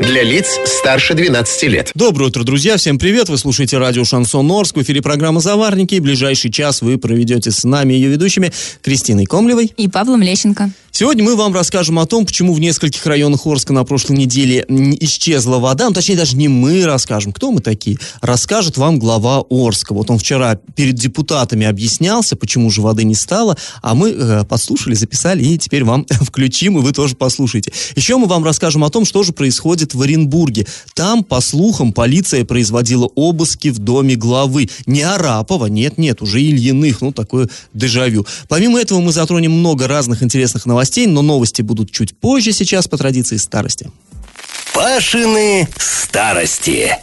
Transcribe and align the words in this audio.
Для 0.00 0.22
лиц 0.22 0.58
старше 0.64 1.12
12 1.12 1.62
лет. 1.64 1.90
Доброе 1.94 2.28
утро, 2.28 2.42
друзья. 2.42 2.78
Всем 2.78 2.98
привет. 2.98 3.28
Вы 3.28 3.36
слушаете 3.36 3.76
радио 3.76 4.02
«Шансон 4.02 4.50
Орск». 4.50 4.78
В 4.78 4.82
эфире 4.82 5.02
программа 5.02 5.40
«Заварники». 5.40 5.96
И 5.96 6.00
ближайший 6.00 6.50
час 6.50 6.80
вы 6.80 6.96
проведете 6.96 7.50
с 7.50 7.64
нами 7.64 7.92
ее 7.92 8.08
ведущими 8.08 8.50
Кристиной 8.80 9.26
Комлевой 9.26 9.66
и 9.76 9.88
Павлом 9.88 10.22
Лещенко. 10.22 10.70
Сегодня 10.92 11.22
мы 11.22 11.36
вам 11.36 11.54
расскажем 11.54 11.98
о 11.98 12.06
том, 12.06 12.26
почему 12.26 12.52
в 12.52 12.60
нескольких 12.60 13.06
районах 13.06 13.46
Орска 13.46 13.72
на 13.72 13.84
прошлой 13.84 14.16
неделе 14.16 14.64
исчезла 15.00 15.58
вода. 15.58 15.86
Ну, 15.86 15.94
точнее, 15.94 16.16
даже 16.16 16.36
не 16.36 16.48
мы 16.48 16.84
расскажем. 16.84 17.32
Кто 17.32 17.52
мы 17.52 17.60
такие? 17.60 17.96
Расскажет 18.20 18.76
вам 18.76 18.98
глава 18.98 19.44
Орска. 19.48 19.94
Вот 19.94 20.10
он 20.10 20.18
вчера 20.18 20.56
перед 20.74 20.96
депутатами 20.96 21.64
объяснялся, 21.64 22.36
почему 22.36 22.70
же 22.70 22.80
воды 22.80 23.04
не 23.04 23.14
стало, 23.14 23.56
а 23.82 23.94
мы 23.94 24.10
э, 24.10 24.44
послушали, 24.44 24.94
записали, 24.94 25.44
и 25.44 25.58
теперь 25.58 25.84
вам 25.84 26.06
включим, 26.10 26.78
и 26.78 26.80
вы 26.80 26.92
тоже 26.92 27.14
послушаете. 27.14 27.72
Еще 27.94 28.16
мы 28.16 28.26
вам 28.26 28.44
расскажем 28.44 28.82
о 28.82 28.90
том, 28.90 29.04
что 29.04 29.22
же 29.22 29.32
происходит 29.32 29.89
в 29.94 30.02
Оренбурге. 30.02 30.66
Там, 30.94 31.24
по 31.24 31.40
слухам, 31.40 31.92
полиция 31.92 32.44
производила 32.44 33.06
обыски 33.14 33.68
в 33.68 33.78
доме 33.78 34.16
главы. 34.16 34.68
Не 34.86 35.02
Арапова, 35.02 35.66
нет-нет, 35.66 36.22
уже 36.22 36.40
Ильиных, 36.40 37.00
ну, 37.00 37.12
такое 37.12 37.48
дежавю. 37.74 38.26
Помимо 38.48 38.80
этого 38.80 39.00
мы 39.00 39.12
затронем 39.12 39.52
много 39.52 39.86
разных 39.88 40.22
интересных 40.22 40.66
новостей, 40.66 41.06
но 41.06 41.22
новости 41.22 41.62
будут 41.62 41.90
чуть 41.90 42.16
позже 42.16 42.52
сейчас 42.52 42.88
по 42.88 42.96
традиции 42.96 43.36
старости. 43.36 43.90
Пашины 44.74 45.68
старости. 45.76 46.96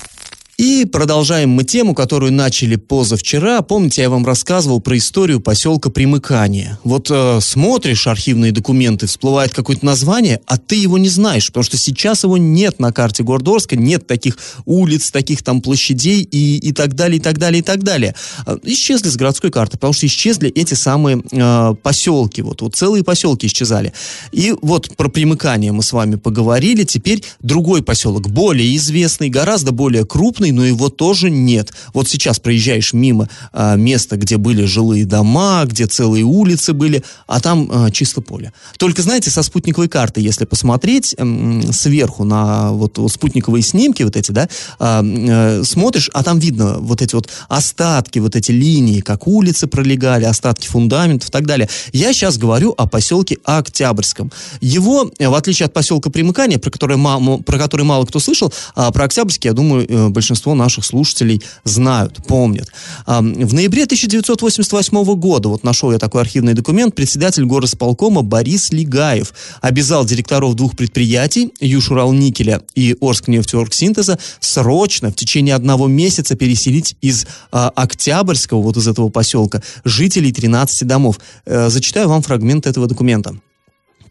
И 0.58 0.86
продолжаем 0.86 1.52
мы 1.52 1.64
тему, 1.64 1.94
которую 1.94 2.34
начали 2.34 2.78
позавчера. 2.78 3.62
Помните, 3.62 4.02
я 4.02 4.10
вам 4.10 4.26
рассказывал 4.26 4.82
про 4.82 4.98
историю 4.98 5.40
поселка 5.40 5.92
Примыкания. 5.92 6.80
Вот 6.84 7.12
э, 7.12 7.38
смотришь 7.42 8.08
архивные 8.08 8.52
документы, 8.52 9.06
всплывает 9.06 9.54
какое-то 9.54 9.86
название, 9.86 10.42
а 10.48 10.58
ты 10.58 10.74
его 10.76 10.98
не 10.98 11.10
знаешь, 11.10 11.46
потому 11.50 11.64
что 11.64 11.78
сейчас 11.78 12.24
его 12.24 12.40
нет 12.40 12.80
на 12.80 12.92
карте 12.92 13.22
города 13.22 13.52
Орска, 13.52 13.76
нет 13.76 14.08
таких 14.08 14.40
улиц, 14.66 15.12
таких 15.12 15.44
там 15.44 15.62
площадей 15.62 16.24
и, 16.24 16.58
и 16.58 16.74
так 16.74 16.96
далее, 16.96 17.20
и 17.20 17.22
так 17.22 17.38
далее, 17.38 17.60
и 17.60 17.64
так 17.64 17.84
далее. 17.84 18.16
Э, 18.48 18.58
исчезли 18.64 19.10
с 19.10 19.16
городской 19.16 19.52
карты, 19.52 19.74
потому 19.74 19.94
что 19.94 20.08
исчезли 20.08 20.50
эти 20.50 20.74
самые 20.74 21.22
э, 21.34 21.76
поселки, 21.84 22.42
вот, 22.42 22.64
вот 22.64 22.76
целые 22.76 23.04
поселки 23.04 23.46
исчезали. 23.46 23.94
И 24.32 24.56
вот 24.64 24.98
про 24.98 25.08
Примыкание 25.08 25.72
мы 25.72 25.84
с 25.84 25.94
вами 25.94 26.16
поговорили, 26.16 26.84
теперь 26.84 27.24
другой 27.42 27.84
поселок, 27.84 28.28
более 28.28 28.76
известный, 28.76 29.30
гораздо 29.30 29.72
более 29.72 30.04
крупный, 30.04 30.47
зеленый, 30.48 30.52
но 30.52 30.66
его 30.66 30.90
тоже 30.90 31.30
нет. 31.30 31.74
Вот 31.94 32.08
сейчас 32.08 32.40
проезжаешь 32.40 32.94
мимо 32.94 33.30
а, 33.54 33.76
места, 33.76 34.18
где 34.18 34.38
были 34.38 34.66
жилые 34.66 35.06
дома, 35.06 35.64
где 35.66 35.86
целые 35.86 36.24
улицы 36.24 36.74
были, 36.74 37.04
а 37.28 37.40
там 37.40 37.70
а, 37.72 37.92
чисто 37.92 38.22
поле. 38.22 38.52
Только, 38.78 39.02
знаете, 39.02 39.30
со 39.30 39.44
спутниковой 39.44 39.88
карты, 39.88 40.22
если 40.22 40.46
посмотреть 40.46 41.16
м, 41.18 41.72
сверху 41.74 42.24
на 42.24 42.72
вот, 42.72 43.00
спутниковые 43.12 43.64
снимки 43.64 44.04
вот 44.04 44.16
эти, 44.16 44.32
да, 44.32 44.48
а, 44.80 45.04
а, 45.04 45.62
смотришь, 45.64 46.10
а 46.14 46.24
там 46.24 46.40
видно 46.40 46.78
вот 46.80 47.02
эти 47.02 47.16
вот 47.16 47.30
остатки, 47.50 48.20
вот 48.20 48.36
эти 48.36 48.52
линии, 48.52 49.02
как 49.02 49.28
улицы 49.28 49.68
пролегали, 49.68 50.26
остатки 50.26 50.68
фундаментов 50.68 51.30
и 51.30 51.32
так 51.32 51.46
далее. 51.46 51.70
Я 51.94 52.14
сейчас 52.14 52.38
говорю 52.38 52.74
о 52.78 52.88
поселке 52.88 53.38
Октябрьском. 53.44 54.32
Его, 54.62 55.12
в 55.20 55.34
отличие 55.36 55.66
от 55.66 55.74
поселка 55.74 56.10
Примыкания, 56.10 56.60
про 56.60 56.72
который, 56.72 56.98
мало, 56.98 57.38
про 57.38 57.58
который 57.58 57.86
мало 57.86 58.06
кто 58.06 58.20
слышал, 58.20 58.54
а 58.76 58.92
про 58.92 59.06
Октябрьский, 59.06 59.50
я 59.50 59.54
думаю, 59.54 59.86
э, 59.88 60.10
большинство 60.10 60.37
большинство 60.38 60.54
наших 60.54 60.86
слушателей 60.86 61.42
знают, 61.64 62.18
помнят. 62.28 62.72
В 63.08 63.54
ноябре 63.54 63.84
1988 63.86 65.16
года, 65.16 65.50
вот 65.50 65.64
нашел 65.64 65.92
я 65.92 65.98
такой 65.98 66.22
архивный 66.22 66.54
документ, 66.54 66.94
председатель 66.94 67.44
горосполкома 67.46 68.22
Борис 68.22 68.72
Лигаев 68.72 69.34
обязал 69.62 70.06
директоров 70.06 70.54
двух 70.54 70.76
предприятий, 70.76 71.52
Южуралникеля 71.60 72.62
и 72.76 72.96
Орскнефтеоргсинтеза, 73.02 74.20
срочно 74.40 75.10
в 75.10 75.16
течение 75.16 75.56
одного 75.56 75.88
месяца 75.88 76.36
переселить 76.36 76.96
из 77.02 77.26
а, 77.52 77.70
Октябрьского, 77.70 78.62
вот 78.62 78.78
из 78.78 78.88
этого 78.88 79.10
поселка, 79.10 79.64
жителей 79.84 80.32
13 80.32 80.88
домов. 80.88 81.20
Э, 81.46 81.70
зачитаю 81.70 82.10
вам 82.10 82.22
фрагмент 82.22 82.68
этого 82.68 82.86
документа. 82.88 83.36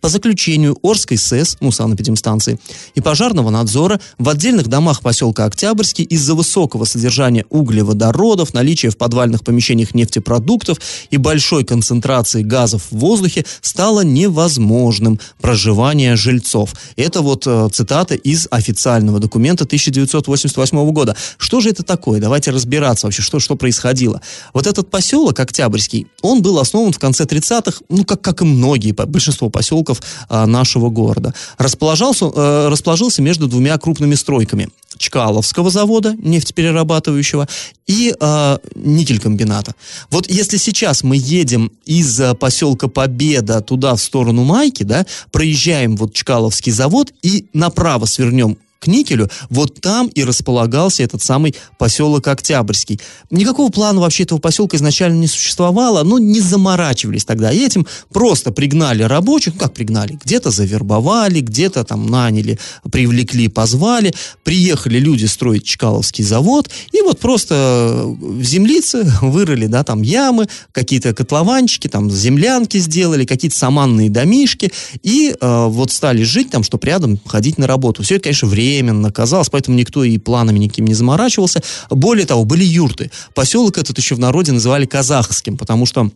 По 0.00 0.08
заключению 0.08 0.76
Орской 0.82 1.16
СЭС, 1.16 1.56
ну, 1.60 1.70
санэпидемстанции, 1.70 2.58
и 2.94 3.00
пожарного 3.00 3.50
надзора 3.50 4.00
в 4.18 4.28
отдельных 4.28 4.68
домах 4.68 5.00
поселка 5.00 5.44
Октябрьский 5.44 6.04
из-за 6.04 6.34
высокого 6.34 6.84
содержания 6.84 7.44
углеводородов, 7.50 8.54
наличия 8.54 8.90
в 8.90 8.96
подвальных 8.96 9.44
помещениях 9.44 9.94
нефтепродуктов 9.94 10.78
и 11.10 11.16
большой 11.16 11.64
концентрации 11.64 12.42
газов 12.42 12.82
в 12.90 12.98
воздухе 12.98 13.44
стало 13.60 14.02
невозможным 14.02 15.20
проживание 15.40 16.16
жильцов. 16.16 16.74
Это 16.96 17.22
вот 17.22 17.46
э, 17.46 17.68
цитата 17.72 18.14
из 18.14 18.48
официального 18.50 19.20
документа 19.20 19.64
1988 19.64 20.90
года. 20.90 21.16
Что 21.38 21.60
же 21.60 21.70
это 21.70 21.82
такое? 21.82 22.20
Давайте 22.20 22.50
разбираться 22.50 23.06
вообще, 23.06 23.22
что, 23.22 23.38
что 23.38 23.56
происходило. 23.56 24.20
Вот 24.52 24.66
этот 24.66 24.90
поселок 24.90 25.38
Октябрьский, 25.38 26.06
он 26.22 26.42
был 26.42 26.58
основан 26.58 26.92
в 26.92 26.98
конце 26.98 27.24
30-х, 27.24 27.82
ну, 27.88 28.04
как, 28.04 28.20
как 28.20 28.42
и 28.42 28.44
многие, 28.44 28.92
большинство 28.92 29.48
поселков 29.48 29.85
поселков 29.86 30.02
а, 30.28 30.46
нашего 30.46 30.90
города. 30.90 31.34
Расположался, 31.58 32.30
э, 32.34 32.68
расположился 32.68 33.22
между 33.22 33.46
двумя 33.46 33.78
крупными 33.78 34.14
стройками. 34.14 34.68
Чкаловского 34.98 35.70
завода, 35.70 36.16
нефтеперерабатывающего, 36.18 37.46
и 37.86 38.14
э, 38.18 38.58
никелькомбината. 38.74 39.74
Вот 40.10 40.26
если 40.30 40.56
сейчас 40.56 41.02
мы 41.02 41.16
едем 41.18 41.70
из 41.84 42.18
э, 42.18 42.34
поселка 42.34 42.88
Победа 42.88 43.60
туда, 43.60 43.94
в 43.94 44.00
сторону 44.00 44.44
Майки, 44.44 44.84
да, 44.84 45.04
проезжаем 45.32 45.96
вот 45.96 46.14
Чкаловский 46.14 46.72
завод 46.72 47.12
и 47.22 47.44
направо 47.52 48.06
свернем 48.06 48.56
к 48.78 48.86
никелю, 48.86 49.28
вот 49.48 49.80
там 49.80 50.08
и 50.08 50.22
располагался 50.22 51.02
этот 51.02 51.22
самый 51.22 51.54
поселок 51.78 52.28
Октябрьский. 52.28 53.00
Никакого 53.30 53.70
плана 53.70 54.00
вообще 54.00 54.24
этого 54.24 54.38
поселка 54.38 54.76
изначально 54.76 55.18
не 55.18 55.26
существовало, 55.26 56.02
но 56.02 56.18
не 56.18 56.40
заморачивались 56.40 57.24
тогда 57.24 57.52
этим, 57.52 57.86
просто 58.12 58.52
пригнали 58.52 59.02
рабочих, 59.02 59.54
ну 59.54 59.60
как 59.60 59.74
пригнали, 59.74 60.18
где-то 60.22 60.50
завербовали, 60.50 61.40
где-то 61.40 61.84
там 61.84 62.06
наняли, 62.06 62.58
привлекли, 62.90 63.48
позвали, 63.48 64.14
приехали 64.44 64.98
люди 64.98 65.24
строить 65.24 65.64
Чкаловский 65.64 66.24
завод, 66.24 66.70
и 66.92 67.00
вот 67.00 67.18
просто 67.18 68.04
в 68.04 68.42
землице 68.42 69.10
вырыли, 69.22 69.66
да, 69.66 69.84
там 69.84 70.02
ямы, 70.02 70.48
какие-то 70.72 71.14
котлованчики, 71.14 71.88
там 71.88 72.10
землянки 72.10 72.78
сделали, 72.78 73.24
какие-то 73.24 73.56
саманные 73.56 74.10
домишки, 74.10 74.70
и 75.02 75.34
э, 75.38 75.66
вот 75.66 75.92
стали 75.92 76.22
жить 76.22 76.50
там, 76.50 76.62
чтобы 76.62 76.86
рядом 76.86 77.18
ходить 77.24 77.58
на 77.58 77.66
работу. 77.66 78.02
Все 78.02 78.16
это, 78.16 78.24
конечно, 78.24 78.48
время 78.48 78.65
временно 78.66 79.12
казалось, 79.12 79.48
поэтому 79.48 79.76
никто 79.76 80.04
и 80.04 80.18
планами 80.18 80.58
никаким 80.58 80.86
не 80.86 80.94
заморачивался. 80.94 81.62
Более 81.90 82.26
того, 82.26 82.44
были 82.44 82.64
юрты. 82.64 83.10
Поселок 83.34 83.78
этот 83.78 83.98
еще 83.98 84.14
в 84.14 84.18
народе 84.18 84.52
называли 84.52 84.86
казахским, 84.86 85.56
потому 85.56 85.86
что 85.86 86.10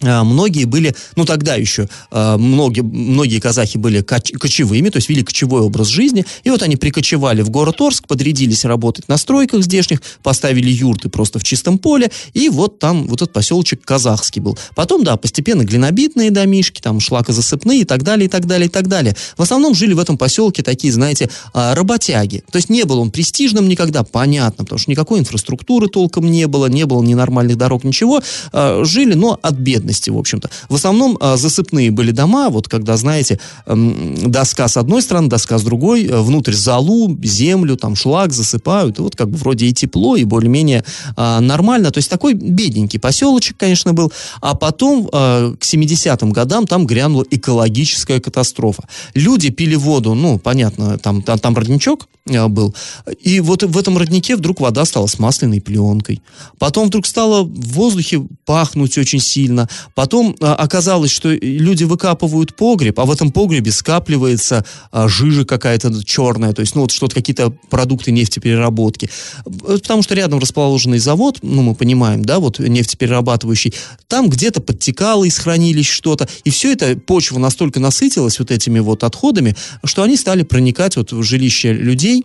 многие 0.00 0.64
были, 0.64 0.94
ну 1.16 1.24
тогда 1.26 1.56
еще, 1.56 1.88
а, 2.10 2.38
многие, 2.38 2.80
многие 2.80 3.38
казахи 3.38 3.76
были 3.76 4.00
коч, 4.00 4.32
кочевыми, 4.32 4.88
то 4.88 4.96
есть 4.96 5.08
вели 5.08 5.22
кочевой 5.22 5.60
образ 5.60 5.88
жизни, 5.88 6.24
и 6.42 6.50
вот 6.50 6.62
они 6.62 6.76
прикочевали 6.76 7.42
в 7.42 7.50
город 7.50 7.80
Орск, 7.80 8.06
подрядились 8.06 8.64
работать 8.64 9.08
на 9.08 9.18
стройках 9.18 9.62
здешних, 9.62 10.00
поставили 10.22 10.70
юрты 10.70 11.10
просто 11.10 11.38
в 11.38 11.44
чистом 11.44 11.78
поле, 11.78 12.10
и 12.32 12.48
вот 12.48 12.78
там 12.78 13.06
вот 13.06 13.20
этот 13.20 13.34
поселочек 13.34 13.82
казахский 13.84 14.40
был. 14.40 14.58
Потом, 14.74 15.04
да, 15.04 15.16
постепенно 15.16 15.64
глинобитные 15.64 16.30
домишки, 16.30 16.80
там 16.80 16.98
шлакозасыпные 16.98 17.80
и 17.80 17.84
так 17.84 18.02
далее, 18.02 18.26
и 18.26 18.28
так 18.28 18.46
далее, 18.46 18.68
и 18.68 18.70
так 18.70 18.88
далее. 18.88 19.14
В 19.36 19.42
основном 19.42 19.74
жили 19.74 19.92
в 19.92 19.98
этом 19.98 20.16
поселке 20.16 20.62
такие, 20.62 20.92
знаете, 20.92 21.28
а, 21.52 21.74
работяги. 21.74 22.42
То 22.50 22.56
есть 22.56 22.70
не 22.70 22.84
был 22.84 23.00
он 23.00 23.10
престижным 23.10 23.68
никогда, 23.68 24.02
понятно, 24.02 24.64
потому 24.64 24.78
что 24.78 24.90
никакой 24.90 25.20
инфраструктуры 25.20 25.88
толком 25.88 26.30
не 26.30 26.46
было, 26.46 26.66
не 26.66 26.86
было 26.86 27.02
ни 27.02 27.12
нормальных 27.12 27.56
дорог, 27.56 27.84
ничего. 27.84 28.22
Жили, 28.52 29.14
но 29.14 29.38
от 29.42 29.54
бедности 29.54 29.89
бедности, 29.90 30.10
в 30.10 30.18
общем-то. 30.18 30.50
В 30.68 30.74
основном 30.74 31.18
а, 31.20 31.36
засыпные 31.36 31.90
были 31.90 32.12
дома, 32.12 32.48
вот 32.48 32.68
когда, 32.68 32.96
знаете, 32.96 33.38
доска 33.66 34.68
с 34.68 34.76
одной 34.76 35.02
стороны, 35.02 35.28
доска 35.28 35.58
с 35.58 35.62
другой, 35.62 36.06
э, 36.06 36.20
внутрь 36.20 36.52
залу, 36.52 37.18
землю, 37.22 37.76
там 37.76 37.96
шлак 37.96 38.32
засыпают, 38.32 38.98
и 38.98 39.02
вот 39.02 39.16
как 39.16 39.28
бы 39.28 39.36
вроде 39.36 39.66
и 39.66 39.72
тепло, 39.72 40.16
и 40.16 40.24
более-менее 40.24 40.84
а, 41.16 41.40
нормально. 41.40 41.90
То 41.90 41.98
есть 41.98 42.10
такой 42.10 42.34
бедненький 42.34 43.00
поселочек, 43.00 43.56
конечно, 43.56 43.92
был. 43.92 44.12
А 44.40 44.54
потом 44.54 45.08
а, 45.12 45.54
к 45.58 45.64
70-м 45.64 46.32
годам 46.32 46.66
там 46.66 46.86
грянула 46.86 47.24
экологическая 47.30 48.20
катастрофа. 48.20 48.84
Люди 49.14 49.50
пили 49.50 49.76
воду, 49.76 50.14
ну, 50.14 50.38
понятно, 50.38 50.98
там, 50.98 51.22
там, 51.22 51.38
там 51.38 51.56
родничок, 51.56 52.06
Э, 52.30 52.48
был. 52.48 52.74
И 53.20 53.40
вот 53.40 53.62
в 53.62 53.78
этом 53.78 53.98
роднике 53.98 54.36
вдруг 54.36 54.60
вода 54.60 54.84
стала 54.84 55.06
с 55.06 55.18
масляной 55.18 55.60
пленкой. 55.60 56.22
Потом 56.58 56.88
вдруг 56.88 57.06
стало 57.06 57.42
в 57.42 57.72
воздухе 57.72 58.22
пахнуть 58.44 58.98
очень 58.98 59.20
сильно. 59.20 59.68
Потом 59.94 60.36
а, 60.40 60.54
оказалось, 60.54 61.10
что 61.10 61.30
люди 61.30 61.84
выкапывают 61.84 62.56
погреб, 62.56 62.98
а 63.00 63.04
в 63.04 63.10
этом 63.10 63.32
погребе 63.32 63.72
скапливается 63.72 64.64
а, 64.90 65.08
жижа 65.08 65.44
какая-то 65.44 66.04
черная, 66.04 66.52
то 66.52 66.60
есть, 66.60 66.74
ну, 66.74 66.82
вот 66.82 66.90
что-то, 66.90 67.14
какие-то 67.14 67.50
продукты 67.68 68.12
нефтепереработки. 68.12 69.10
Потому 69.44 70.02
что 70.02 70.14
рядом 70.14 70.38
расположенный 70.38 70.98
завод, 70.98 71.38
ну, 71.42 71.62
мы 71.62 71.74
понимаем, 71.74 72.24
да, 72.24 72.38
вот 72.38 72.58
нефтеперерабатывающий, 72.58 73.74
там 74.08 74.28
где-то 74.28 74.60
подтекало 74.60 75.24
из 75.24 75.38
хранилищ 75.38 75.90
что-то, 75.90 76.28
и 76.44 76.50
все 76.50 76.72
это, 76.72 76.96
почва 76.96 77.38
настолько 77.38 77.80
насытилась 77.80 78.38
вот 78.38 78.50
этими 78.50 78.78
вот 78.78 79.04
отходами, 79.04 79.56
что 79.84 80.02
они 80.02 80.16
стали 80.16 80.42
проникать 80.42 80.96
вот 80.96 81.12
в 81.12 81.22
жилище 81.22 81.72
людей, 81.72 82.24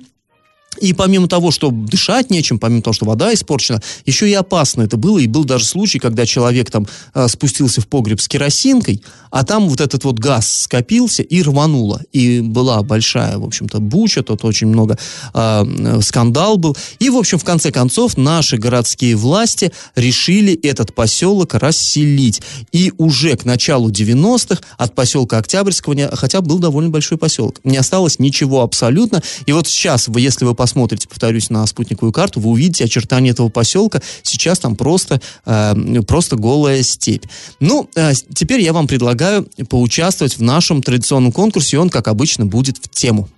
и 0.80 0.94
помимо 0.94 1.28
того, 1.28 1.52
что 1.52 1.72
дышать 1.72 2.30
нечем, 2.30 2.60
помимо 2.60 2.82
того, 2.82 2.94
что 2.94 3.06
вода 3.06 3.34
испорчена, 3.34 3.82
еще 4.06 4.30
и 4.30 4.34
опасно 4.34 4.84
это 4.84 4.98
было. 4.98 5.20
И 5.20 5.28
был 5.28 5.44
даже 5.44 5.66
случай, 5.66 6.00
когда 6.00 6.26
человек 6.26 6.72
там 6.72 6.88
э, 7.14 7.28
спустился 7.28 7.82
в 7.82 7.88
погреб 7.88 8.20
с 8.22 8.28
керосинкой, 8.28 9.02
а 9.32 9.44
там 9.44 9.68
вот 9.68 9.82
этот 9.82 10.04
вот 10.04 10.20
газ 10.20 10.62
скопился 10.62 11.22
и 11.22 11.42
рвануло. 11.42 12.02
И 12.14 12.42
была 12.42 12.82
большая, 12.84 13.38
в 13.38 13.44
общем-то, 13.44 13.80
буча, 13.80 14.24
тут 14.24 14.46
очень 14.46 14.68
много 14.68 14.98
э, 15.34 16.00
скандал 16.02 16.58
был. 16.58 16.78
И, 17.00 17.10
в 17.10 17.18
общем, 17.18 17.38
в 17.38 17.44
конце 17.44 17.72
концов, 17.72 18.18
наши 18.18 18.58
городские 18.58 19.16
власти 19.16 19.72
решили 19.96 20.54
этот 20.54 20.94
поселок 20.96 21.54
расселить. 21.54 22.42
И 22.72 22.94
уже 22.98 23.36
к 23.36 23.46
началу 23.46 23.90
90-х 23.90 24.62
от 24.78 24.96
поселка 24.96 25.38
Октябрьского, 25.38 26.16
хотя 26.16 26.42
был 26.42 26.60
довольно 26.60 26.90
большой 26.90 27.18
поселок, 27.18 27.60
не 27.64 27.78
осталось 27.78 28.20
ничего 28.20 28.62
абсолютно. 28.62 29.22
И 29.46 29.52
вот 29.52 29.68
сейчас, 29.68 30.10
если 30.16 30.46
вы 30.46 30.56
посмотрите, 30.66 31.08
повторюсь, 31.08 31.52
на 31.52 31.64
спутниковую 31.68 32.12
карту, 32.12 32.40
вы 32.40 32.50
увидите 32.50 32.86
очертания 32.86 33.30
этого 33.30 33.50
поселка. 33.50 34.02
Сейчас 34.24 34.58
там 34.58 34.76
просто, 34.76 35.22
э, 35.46 36.02
просто 36.08 36.38
голая 36.38 36.82
степь. 36.82 37.26
Ну, 37.60 37.88
э, 37.94 38.14
теперь 38.34 38.62
я 38.62 38.74
вам 38.74 38.88
предлагаю 38.88 39.48
поучаствовать 39.70 40.40
в 40.40 40.42
нашем 40.42 40.82
традиционном 40.82 41.32
конкурсе, 41.32 41.78
и 41.78 41.80
он, 41.80 41.92
как 41.92 42.08
обычно, 42.08 42.48
будет 42.48 42.78
в 42.78 42.90
тему. 42.90 43.30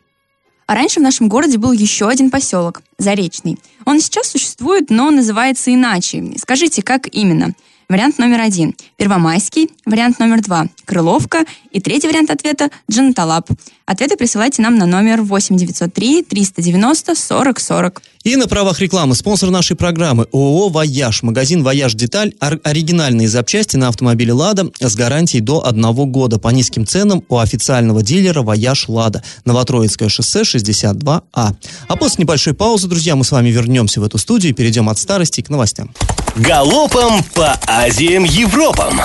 А 0.68 0.76
раньше 0.76 1.02
в 1.02 1.04
нашем 1.04 1.28
городе 1.28 1.58
был 1.58 1.74
еще 1.74 2.08
один 2.08 2.32
поселок, 2.32 2.82
Заречный. 2.98 3.58
Он 3.86 4.00
сейчас 4.00 4.28
существует, 4.28 4.90
но 4.90 5.12
называется 5.12 5.74
иначе. 5.74 6.24
Скажите, 6.38 6.82
как 6.82 7.14
именно? 7.14 7.56
Вариант 7.90 8.20
номер 8.20 8.42
один– 8.42 8.76
Первомайский. 8.98 9.70
Вариант 9.86 10.20
номер 10.20 10.42
два– 10.42 10.68
Крыловка. 10.86 11.46
И 11.72 11.80
третий 11.80 12.10
вариант 12.10 12.30
ответа– 12.30 12.70
Джанаталап. 12.92 13.50
Ответы 13.86 14.18
присылайте 14.18 14.62
нам 14.62 14.78
на 14.78 14.86
номер 14.86 15.22
8903 15.22 16.24
390 16.24 17.16
40 17.16 17.60
40. 17.62 18.02
И 18.28 18.36
на 18.36 18.50
правах 18.50 18.82
рекламы 18.82 19.16
спонсор 19.16 19.52
нашей 19.52 19.78
программы 19.78 20.28
ООО 20.34 20.68
«Вояж». 20.68 21.24
Магазин 21.24 21.64
«Вояж 21.64 21.94
Деталь». 21.94 22.34
Оригинальные 22.42 23.30
запчасти 23.30 23.78
на 23.78 23.88
автомобиле 23.88 24.34
«Лада» 24.34 24.70
с 24.82 24.96
гарантией 24.98 25.40
до 25.40 25.66
одного 25.66 26.06
года 26.06 26.38
по 26.38 26.50
низким 26.50 26.86
ценам 26.86 27.24
у 27.30 27.38
официального 27.38 28.04
дилера 28.04 28.42
«Вояж 28.42 28.90
Лада». 28.90 29.24
Новотроицкое 29.46 30.10
шоссе 30.10 30.42
62А. 30.42 31.22
А 31.32 31.96
после 31.96 32.24
небольшой 32.24 32.54
паузы, 32.54 32.90
друзья, 32.90 33.16
мы 33.16 33.24
с 33.24 33.32
вами 33.32 33.48
вернемся 33.48 34.02
в 34.02 34.04
эту 34.04 34.18
студию 34.18 34.52
и 34.52 34.54
перейдем 34.54 34.90
от 34.90 35.00
старости 35.00 35.40
к 35.40 35.48
новостям. 35.50 35.94
Галопом 36.36 37.24
по 37.34 37.58
Азиям 37.66 38.26
Европам! 38.26 39.04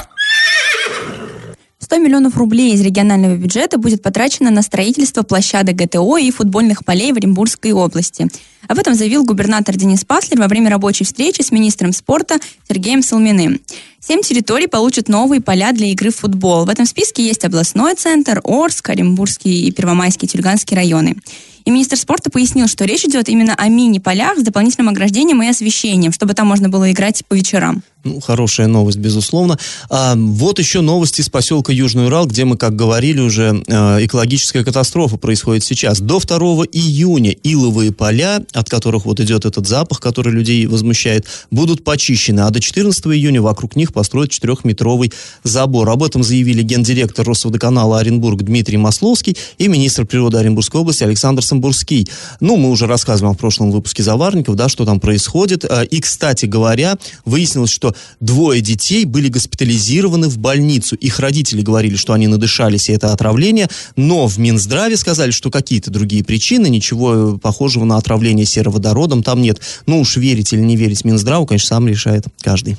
100 1.79 1.99
миллионов 1.99 2.37
рублей 2.37 2.75
из 2.75 2.81
регионального 2.81 3.37
бюджета 3.37 3.79
будет 3.79 4.03
потрачено 4.03 4.51
на 4.51 4.63
строительство 4.63 5.23
площадок 5.23 5.77
ГТО 5.77 6.17
и 6.17 6.31
футбольных 6.33 6.85
полей 6.85 7.13
в 7.13 7.17
Оренбургской 7.19 7.71
области. 7.71 8.29
Об 8.69 8.79
этом 8.79 8.95
заявил 8.95 9.25
губернатор 9.25 9.77
Денис 9.77 10.05
Паслер 10.05 10.41
во 10.41 10.49
время 10.49 10.71
рабочей 10.71 11.05
встречи 11.05 11.43
с 11.43 11.51
министром 11.51 11.93
спорта 11.93 12.39
Сергеем 12.69 13.03
Солминым. 13.03 13.61
Семь 14.01 14.23
территорий 14.23 14.67
получат 14.67 15.09
новые 15.09 15.41
поля 15.41 15.73
для 15.73 15.87
игры 15.89 16.11
в 16.11 16.17
футбол. 16.17 16.65
В 16.65 16.69
этом 16.69 16.87
списке 16.87 17.25
есть 17.25 17.45
областной 17.45 17.95
центр, 17.95 18.41
Орск, 18.45 18.91
Оренбургский 18.91 19.67
и 19.67 19.71
Первомайский, 19.71 20.27
Тюльганский 20.27 20.77
районы. 20.77 21.17
И 21.65 21.71
министр 21.71 21.97
спорта 21.97 22.31
пояснил, 22.31 22.67
что 22.67 22.85
речь 22.85 23.05
идет 23.05 23.29
именно 23.29 23.55
о 23.55 23.69
мини-полях 23.69 24.39
с 24.39 24.43
дополнительным 24.43 24.89
ограждением 24.89 25.43
и 25.43 25.49
освещением, 25.49 26.13
чтобы 26.13 26.35
там 26.35 26.49
можно 26.49 26.69
было 26.69 26.91
играть 26.91 27.23
по 27.29 27.35
вечерам. 27.35 27.83
Ну, 28.05 28.19
хорошая 28.21 28.67
новость, 28.67 28.99
безусловно. 28.99 29.57
А, 29.89 30.17
вот 30.17 30.59
еще 30.59 30.81
новости 30.81 31.21
из 31.21 31.29
поселка 31.29 31.73
Южный 31.73 32.07
Урал, 32.07 32.27
где 32.27 32.45
мы, 32.45 32.57
как 32.57 32.75
говорили 32.75 33.21
уже, 33.21 33.63
э, 33.65 34.05
экологическая 34.05 34.65
катастрофа 34.65 35.19
происходит 35.19 35.63
сейчас. 35.63 36.01
До 36.01 36.19
2 36.19 36.65
июня 36.73 37.31
иловые 37.31 37.93
поля, 37.93 38.43
от 38.53 38.69
которых 38.69 39.05
вот 39.05 39.21
идет 39.21 39.45
этот 39.45 39.67
запах, 39.67 40.01
который 40.01 40.33
людей 40.33 40.67
возмущает, 40.67 41.27
будут 41.51 41.85
почищены, 41.85 42.41
а 42.41 42.51
до 42.51 42.61
14 42.61 43.07
июня 43.07 43.43
вокруг 43.43 43.77
них 43.77 43.93
построят 43.93 44.31
4-метровый 44.31 45.13
забор. 45.43 45.89
Об 45.89 46.03
этом 46.03 46.23
заявили 46.23 46.63
гендиректор 46.63 47.27
Росводоканала 47.27 48.01
Оренбург 48.01 48.43
Дмитрий 48.43 48.77
Масловский 48.77 49.37
и 49.59 49.69
министр 49.69 50.07
природы 50.07 50.39
Оренбургской 50.39 50.81
области 50.81 51.05
Александр 51.05 51.43
Самбурский. 51.43 52.09
Ну, 52.41 52.57
мы 52.57 52.71
уже 52.71 52.87
рассказываем 52.87 53.35
в 53.35 53.39
прошлом 53.39 53.71
выпуске 53.71 54.03
Заварников, 54.03 54.57
да, 54.57 54.69
что 54.69 54.85
там 54.85 55.01
происходит. 55.01 55.65
А, 55.65 55.83
и, 55.83 56.01
кстати 56.01 56.47
говоря, 56.47 56.97
выяснилось, 57.25 57.71
что 57.71 57.95
двое 58.21 58.61
детей 58.61 59.05
были 59.05 59.29
госпитализированы 59.29 60.29
в 60.29 60.39
больницу. 60.39 60.97
Их 60.97 61.19
родители 61.21 61.63
говорили, 61.63 61.97
что 61.97 62.13
они 62.13 62.27
надышались, 62.27 62.89
и 62.89 62.93
это 62.93 63.13
отравление, 63.13 63.69
но 63.97 64.27
в 64.27 64.39
Минздраве 64.39 64.97
сказали, 64.97 65.31
что 65.31 65.51
какие-то 65.51 65.91
другие 65.91 66.25
причины, 66.25 66.69
ничего 66.69 67.39
похожего 67.39 67.85
на 67.85 67.97
отравление 67.97 68.42
сероводородом 68.45 69.23
там 69.23 69.41
нет. 69.41 69.61
Ну 69.87 70.01
уж 70.01 70.17
верить 70.17 70.53
или 70.53 70.61
не 70.61 70.77
верить 70.77 71.05
Минздраву, 71.05 71.47
конечно, 71.47 71.69
сам 71.69 71.89
решает 71.89 72.27
каждый. 72.41 72.77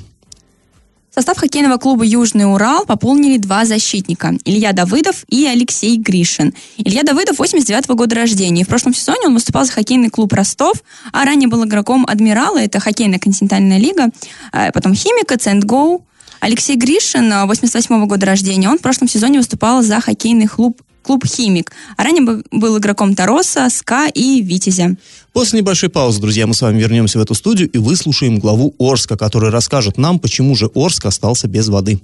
Состав 1.14 1.38
хоккейного 1.38 1.76
клуба 1.76 2.04
«Южный 2.04 2.44
Урал» 2.44 2.86
пополнили 2.86 3.36
два 3.38 3.64
защитника– 3.64 4.34
Илья 4.44 4.72
Давыдов 4.72 5.24
и 5.28 5.46
Алексей 5.46 5.96
Гришин. 5.96 6.54
Илья 6.76 7.04
Давыдов 7.04 7.38
89 7.38 7.86
-го 7.86 7.94
года 7.94 8.16
рождения. 8.16 8.64
В 8.64 8.66
прошлом 8.66 8.94
сезоне 8.94 9.28
он 9.28 9.34
выступал 9.34 9.64
за 9.64 9.70
хоккейный 9.70 10.10
клуб 10.10 10.32
«Ростов», 10.32 10.82
а 11.12 11.24
ранее 11.24 11.48
был 11.48 11.64
игроком 11.64 12.04
«Адмирала», 12.08 12.58
это 12.58 12.80
хоккейная 12.80 13.20
континентальная 13.20 13.78
лига, 13.78 14.08
а 14.50 14.72
потом 14.72 14.92
«Химика», 14.96 15.38
«Центгоу». 15.38 16.04
Алексей 16.40 16.74
Гришин, 16.74 17.32
88 17.46 17.94
-го 17.94 18.06
года 18.06 18.26
рождения, 18.26 18.68
он 18.68 18.78
в 18.78 18.82
прошлом 18.82 19.08
сезоне 19.08 19.38
выступал 19.38 19.82
за 19.82 20.00
хоккейный 20.00 20.48
клуб 20.48 20.82
клуб 21.04 21.24
«Химик». 21.26 21.72
А 21.96 22.02
ранее 22.02 22.42
был 22.50 22.78
игроком 22.78 23.14
«Тароса», 23.14 23.68
«СКА» 23.70 24.08
и 24.12 24.40
«Витязя». 24.42 24.96
После 25.32 25.60
небольшой 25.60 25.88
паузы, 25.88 26.20
друзья, 26.20 26.46
мы 26.46 26.54
с 26.54 26.62
вами 26.62 26.80
вернемся 26.80 27.18
в 27.18 27.22
эту 27.22 27.34
студию 27.34 27.68
и 27.68 27.78
выслушаем 27.78 28.38
главу 28.38 28.74
Орска, 28.78 29.16
который 29.16 29.50
расскажет 29.50 29.98
нам, 29.98 30.18
почему 30.18 30.54
же 30.54 30.70
Орск 30.74 31.06
остался 31.06 31.46
без 31.46 31.68
воды. 31.68 32.00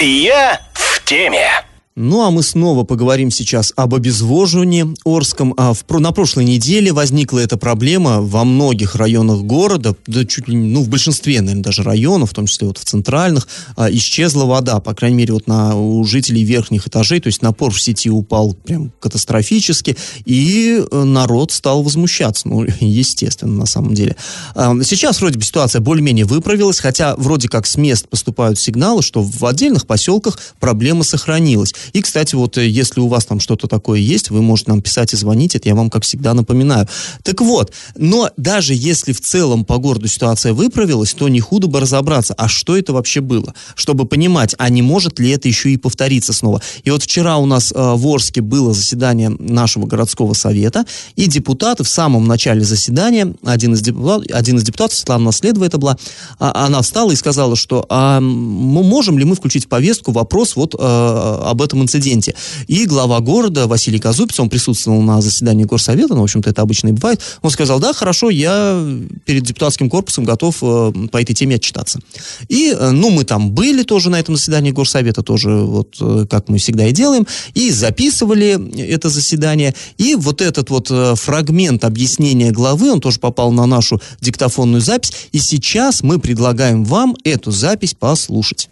Я 0.00 0.60
в 0.74 1.04
теме. 1.04 1.65
Ну 1.98 2.20
а 2.20 2.30
мы 2.30 2.42
снова 2.42 2.84
поговорим 2.84 3.30
сейчас 3.30 3.72
об 3.74 3.94
обезвоживании 3.94 4.84
Орском. 5.06 5.54
А 5.56 5.72
в, 5.72 5.82
на 5.98 6.12
прошлой 6.12 6.44
неделе 6.44 6.92
возникла 6.92 7.38
эта 7.38 7.56
проблема 7.56 8.20
во 8.20 8.44
многих 8.44 8.96
районах 8.96 9.40
города, 9.40 9.96
да 10.06 10.26
чуть 10.26 10.46
ли 10.46 10.54
ну 10.58 10.82
в 10.82 10.90
большинстве, 10.90 11.40
наверное, 11.40 11.62
даже 11.62 11.82
районов, 11.82 12.32
в 12.32 12.34
том 12.34 12.48
числе 12.48 12.66
вот 12.66 12.76
в 12.76 12.84
центральных, 12.84 13.48
а, 13.76 13.90
исчезла 13.90 14.44
вода, 14.44 14.78
по 14.80 14.94
крайней 14.94 15.16
мере 15.16 15.32
вот 15.32 15.46
на 15.46 15.74
у 15.74 16.04
жителей 16.04 16.44
верхних 16.44 16.86
этажей, 16.86 17.18
то 17.18 17.28
есть 17.28 17.40
напор 17.40 17.72
в 17.72 17.80
сети 17.80 18.10
упал 18.10 18.52
прям 18.52 18.92
катастрофически, 19.00 19.96
и 20.26 20.84
э, 20.90 21.02
народ 21.02 21.50
стал 21.50 21.82
возмущаться, 21.82 22.46
ну 22.46 22.66
естественно 22.80 23.54
на 23.54 23.66
самом 23.66 23.94
деле. 23.94 24.16
А, 24.54 24.74
сейчас 24.82 25.22
вроде 25.22 25.38
бы 25.38 25.44
ситуация 25.46 25.80
более-менее 25.80 26.26
выправилась, 26.26 26.78
хотя 26.78 27.16
вроде 27.16 27.48
как 27.48 27.66
с 27.66 27.78
мест 27.78 28.06
поступают 28.06 28.58
сигналы, 28.58 29.00
что 29.00 29.22
в 29.22 29.46
отдельных 29.46 29.86
поселках 29.86 30.38
проблема 30.60 31.02
сохранилась. 31.02 31.72
И, 31.92 32.02
кстати, 32.02 32.34
вот 32.34 32.58
э, 32.58 32.66
если 32.66 33.00
у 33.00 33.08
вас 33.08 33.26
там 33.26 33.40
что-то 33.40 33.66
такое 33.66 34.00
есть, 34.00 34.30
вы 34.30 34.42
можете 34.42 34.70
нам 34.70 34.82
писать 34.82 35.12
и 35.12 35.16
звонить, 35.16 35.54
это 35.54 35.68
я 35.68 35.74
вам, 35.74 35.90
как 35.90 36.04
всегда, 36.04 36.34
напоминаю. 36.34 36.88
Так 37.22 37.40
вот, 37.40 37.72
но 37.96 38.30
даже 38.36 38.74
если 38.74 39.12
в 39.12 39.20
целом 39.20 39.64
по 39.64 39.78
городу 39.78 40.08
ситуация 40.08 40.52
выправилась, 40.52 41.14
то 41.14 41.28
не 41.28 41.40
худо 41.40 41.66
бы 41.66 41.80
разобраться, 41.80 42.34
а 42.34 42.48
что 42.48 42.76
это 42.76 42.92
вообще 42.92 43.20
было, 43.20 43.54
чтобы 43.74 44.06
понимать, 44.06 44.54
а 44.58 44.68
не 44.68 44.82
может 44.82 45.18
ли 45.18 45.30
это 45.30 45.48
еще 45.48 45.70
и 45.70 45.76
повториться 45.76 46.32
снова. 46.32 46.62
И 46.84 46.90
вот 46.90 47.02
вчера 47.02 47.38
у 47.38 47.46
нас 47.46 47.72
э, 47.72 47.74
в 47.76 48.06
Орске 48.06 48.40
было 48.40 48.72
заседание 48.72 49.30
нашего 49.30 49.86
городского 49.86 50.34
совета, 50.34 50.84
и 51.16 51.26
депутаты 51.26 51.84
в 51.84 51.88
самом 51.88 52.26
начале 52.26 52.62
заседания, 52.62 53.34
один 53.44 53.74
из, 53.74 53.80
депутат, 53.80 54.30
один 54.30 54.58
из 54.58 54.62
депутатов, 54.62 54.96
Светлана 54.96 55.24
Наследова 55.24 55.64
это 55.64 55.78
была, 55.78 55.96
а, 56.38 56.66
она 56.66 56.82
встала 56.82 57.12
и 57.12 57.16
сказала, 57.16 57.56
что 57.56 57.86
а, 57.88 58.20
можем 58.20 59.18
ли 59.18 59.24
мы 59.24 59.34
включить 59.34 59.66
в 59.66 59.68
повестку 59.68 60.12
вопрос 60.12 60.56
вот 60.56 60.74
а, 60.78 61.50
об 61.50 61.62
этом 61.62 61.75
этом 61.76 61.82
инциденте. 61.82 62.34
И 62.66 62.86
глава 62.86 63.20
города 63.20 63.66
Василий 63.66 63.98
Казупец, 63.98 64.40
он 64.40 64.48
присутствовал 64.48 65.02
на 65.02 65.20
заседании 65.20 65.64
горсовета, 65.64 66.14
ну, 66.14 66.20
в 66.20 66.24
общем-то, 66.24 66.50
это 66.50 66.62
обычно 66.62 66.88
и 66.88 66.92
бывает, 66.92 67.20
он 67.42 67.50
сказал, 67.50 67.78
да, 67.78 67.92
хорошо, 67.92 68.30
я 68.30 68.82
перед 69.24 69.42
депутатским 69.42 69.90
корпусом 69.90 70.24
готов 70.24 70.56
э, 70.62 70.92
по 71.10 71.20
этой 71.20 71.34
теме 71.34 71.56
отчитаться. 71.56 72.00
И, 72.48 72.74
э, 72.76 72.90
ну, 72.90 73.10
мы 73.10 73.24
там 73.24 73.50
были 73.50 73.82
тоже 73.82 74.10
на 74.10 74.18
этом 74.18 74.36
заседании 74.36 74.70
горсовета, 74.70 75.22
тоже 75.22 75.50
вот 75.50 75.96
э, 76.00 76.26
как 76.28 76.48
мы 76.48 76.58
всегда 76.58 76.86
и 76.86 76.92
делаем, 76.92 77.26
и 77.54 77.70
записывали 77.70 78.80
это 78.80 79.08
заседание, 79.08 79.74
и 79.98 80.14
вот 80.14 80.40
этот 80.40 80.70
вот 80.70 80.90
э, 80.90 81.14
фрагмент 81.16 81.84
объяснения 81.84 82.50
главы, 82.50 82.90
он 82.90 83.00
тоже 83.00 83.20
попал 83.20 83.52
на 83.52 83.66
нашу 83.66 84.00
диктофонную 84.20 84.80
запись, 84.80 85.12
и 85.32 85.38
сейчас 85.38 86.02
мы 86.02 86.18
предлагаем 86.18 86.84
вам 86.84 87.16
эту 87.24 87.50
запись 87.50 87.94
послушать. 87.98 88.68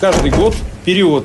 каждый 0.00 0.30
год, 0.30 0.54
период 0.84 1.24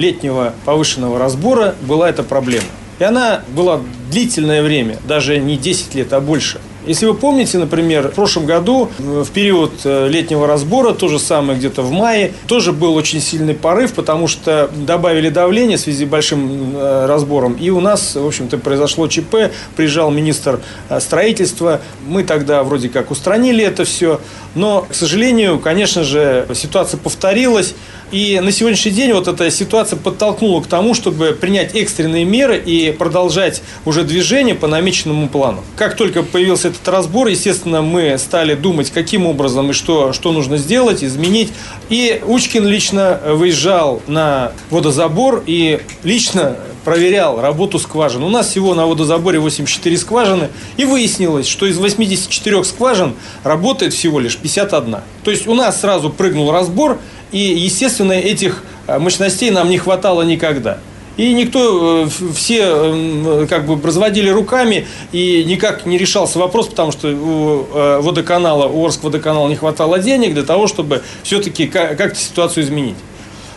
летнего 0.00 0.54
повышенного 0.64 1.18
разбора, 1.18 1.74
была 1.82 2.08
эта 2.08 2.22
проблема. 2.22 2.66
И 2.98 3.04
она 3.04 3.42
была 3.48 3.80
длительное 4.10 4.62
время, 4.62 4.98
даже 5.06 5.38
не 5.38 5.56
10 5.56 5.94
лет, 5.94 6.12
а 6.12 6.20
больше– 6.20 6.60
если 6.86 7.04
вы 7.04 7.14
помните, 7.14 7.58
например, 7.58 8.08
в 8.08 8.14
прошлом 8.14 8.46
году, 8.46 8.90
в 8.98 9.30
период 9.30 9.72
э, 9.84 10.08
летнего 10.08 10.46
разбора, 10.46 10.94
то 10.94 11.08
же 11.08 11.18
самое 11.18 11.58
где-то 11.58 11.82
в 11.82 11.92
мае, 11.92 12.32
тоже 12.46 12.72
был 12.72 12.94
очень 12.94 13.20
сильный 13.20 13.54
порыв, 13.54 13.92
потому 13.92 14.28
что 14.28 14.70
добавили 14.74 15.28
давление 15.28 15.76
в 15.76 15.80
связи 15.80 16.06
с 16.06 16.08
большим 16.08 16.74
э, 16.74 17.06
разбором. 17.06 17.52
И 17.54 17.68
у 17.68 17.80
нас, 17.80 18.14
в 18.14 18.26
общем-то, 18.26 18.56
произошло 18.56 19.08
ЧП, 19.08 19.52
приезжал 19.76 20.10
министр 20.10 20.60
э, 20.88 21.00
строительства. 21.00 21.82
Мы 22.06 22.24
тогда 22.24 22.62
вроде 22.62 22.88
как 22.88 23.10
устранили 23.10 23.62
это 23.62 23.84
все. 23.84 24.18
Но, 24.54 24.86
к 24.88 24.94
сожалению, 24.94 25.58
конечно 25.58 26.02
же, 26.02 26.46
ситуация 26.54 26.96
повторилась. 26.96 27.74
И 28.12 28.40
на 28.40 28.50
сегодняшний 28.50 28.90
день 28.90 29.12
вот 29.12 29.28
эта 29.28 29.50
ситуация 29.52 29.96
подтолкнула 29.96 30.60
к 30.62 30.66
тому, 30.66 30.94
чтобы 30.94 31.32
принять 31.40 31.76
экстренные 31.76 32.24
меры 32.24 32.58
и 32.58 32.90
продолжать 32.90 33.62
уже 33.84 34.02
движение 34.02 34.56
по 34.56 34.66
намеченному 34.66 35.28
плану. 35.28 35.62
Как 35.76 35.96
только 35.96 36.24
появился 36.24 36.68
этот 36.68 36.86
разбор, 36.88 37.28
естественно, 37.28 37.82
мы 37.82 38.18
стали 38.18 38.54
думать, 38.54 38.90
каким 38.90 39.26
образом 39.26 39.70
и 39.70 39.72
что, 39.74 40.12
что 40.12 40.32
нужно 40.32 40.56
сделать, 40.56 41.04
изменить. 41.04 41.52
И 41.88 42.20
Учкин 42.26 42.66
лично 42.66 43.20
выезжал 43.24 44.02
на 44.08 44.52
водозабор 44.70 45.44
и 45.46 45.80
лично 46.02 46.56
проверял 46.84 47.40
работу 47.40 47.78
скважин. 47.78 48.24
У 48.24 48.28
нас 48.28 48.48
всего 48.48 48.74
на 48.74 48.86
водозаборе 48.86 49.38
84 49.38 49.96
скважины, 49.96 50.48
и 50.76 50.84
выяснилось, 50.84 51.46
что 51.46 51.66
из 51.66 51.78
84 51.78 52.64
скважин 52.64 53.14
работает 53.44 53.92
всего 53.92 54.18
лишь 54.18 54.36
51. 54.36 54.96
То 55.22 55.30
есть 55.30 55.46
у 55.46 55.54
нас 55.54 55.80
сразу 55.80 56.10
прыгнул 56.10 56.50
разбор, 56.50 56.98
и, 57.32 57.38
естественно, 57.38 58.12
этих 58.12 58.62
э, 58.86 58.98
мощностей 58.98 59.50
нам 59.50 59.70
не 59.70 59.78
хватало 59.78 60.22
никогда. 60.22 60.78
И 61.16 61.32
никто, 61.34 62.06
э, 62.06 62.08
все 62.34 62.62
э, 62.62 63.46
как 63.48 63.66
бы 63.66 63.80
разводили 63.86 64.30
руками, 64.30 64.86
и 65.12 65.44
никак 65.44 65.86
не 65.86 65.98
решался 65.98 66.38
вопрос, 66.38 66.68
потому 66.68 66.92
что 66.92 67.08
у 67.08 68.02
водоканала, 68.02 68.66
у 68.66 68.84
Орск 68.84 69.02
водоканала 69.04 69.48
не 69.48 69.56
хватало 69.56 69.98
денег 69.98 70.34
для 70.34 70.44
того, 70.44 70.66
чтобы 70.66 71.02
все-таки 71.22 71.66
как-то 71.66 72.16
ситуацию 72.16 72.64
изменить. 72.64 72.96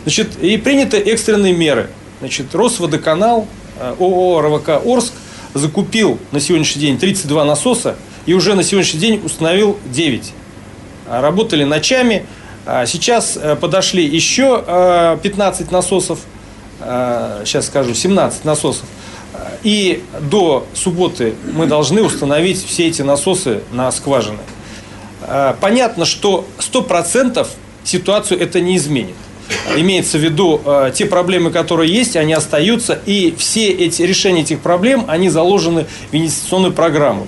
Значит, 0.03 0.37
и 0.41 0.57
приняты 0.57 0.97
экстренные 0.97 1.53
меры. 1.53 1.89
Значит, 2.19 2.53
Росводоканал, 2.53 3.47
ООО 3.99 4.41
РВК 4.41 4.85
Орск 4.85 5.13
закупил 5.53 6.19
на 6.31 6.39
сегодняшний 6.39 6.81
день 6.81 6.97
32 6.97 7.45
насоса 7.45 7.95
и 8.25 8.33
уже 8.33 8.55
на 8.55 8.63
сегодняшний 8.63 8.99
день 8.99 9.21
установил 9.23 9.77
9. 9.85 10.33
Работали 11.09 11.63
ночами, 11.63 12.17
а 12.17 12.42
сейчас 12.65 13.37
э, 13.37 13.55
подошли 13.55 14.05
еще 14.05 14.63
15 15.21 15.61
э, 15.61 15.71
насосов, 15.71 16.19
сейчас 16.79 17.65
э, 17.65 17.67
скажу, 17.67 17.93
17 17.93 18.45
насосов. 18.45 18.85
И 19.63 20.03
до 20.19 20.65
субботы 20.73 21.33
мы 21.53 21.65
должны 21.65 22.01
установить 22.01 22.63
все 22.63 22.87
эти 22.87 23.01
насосы 23.01 23.61
на 23.71 23.91
скважины. 23.91 24.39
Понятно, 25.61 26.03
что 26.03 26.45
100% 26.59 27.47
ситуацию 27.85 28.41
это 28.41 28.59
не 28.59 28.75
изменит. 28.75 29.15
Имеется 29.75 30.17
в 30.17 30.21
виду 30.21 30.61
те 30.93 31.05
проблемы, 31.05 31.49
которые 31.49 31.93
есть, 31.93 32.17
они 32.17 32.33
остаются, 32.33 32.99
и 33.05 33.33
все 33.37 33.69
эти 33.69 34.01
решения 34.01 34.41
этих 34.41 34.59
проблем, 34.59 35.05
они 35.07 35.29
заложены 35.29 35.87
в 36.11 36.15
инвестиционную 36.15 36.73
программу. 36.73 37.27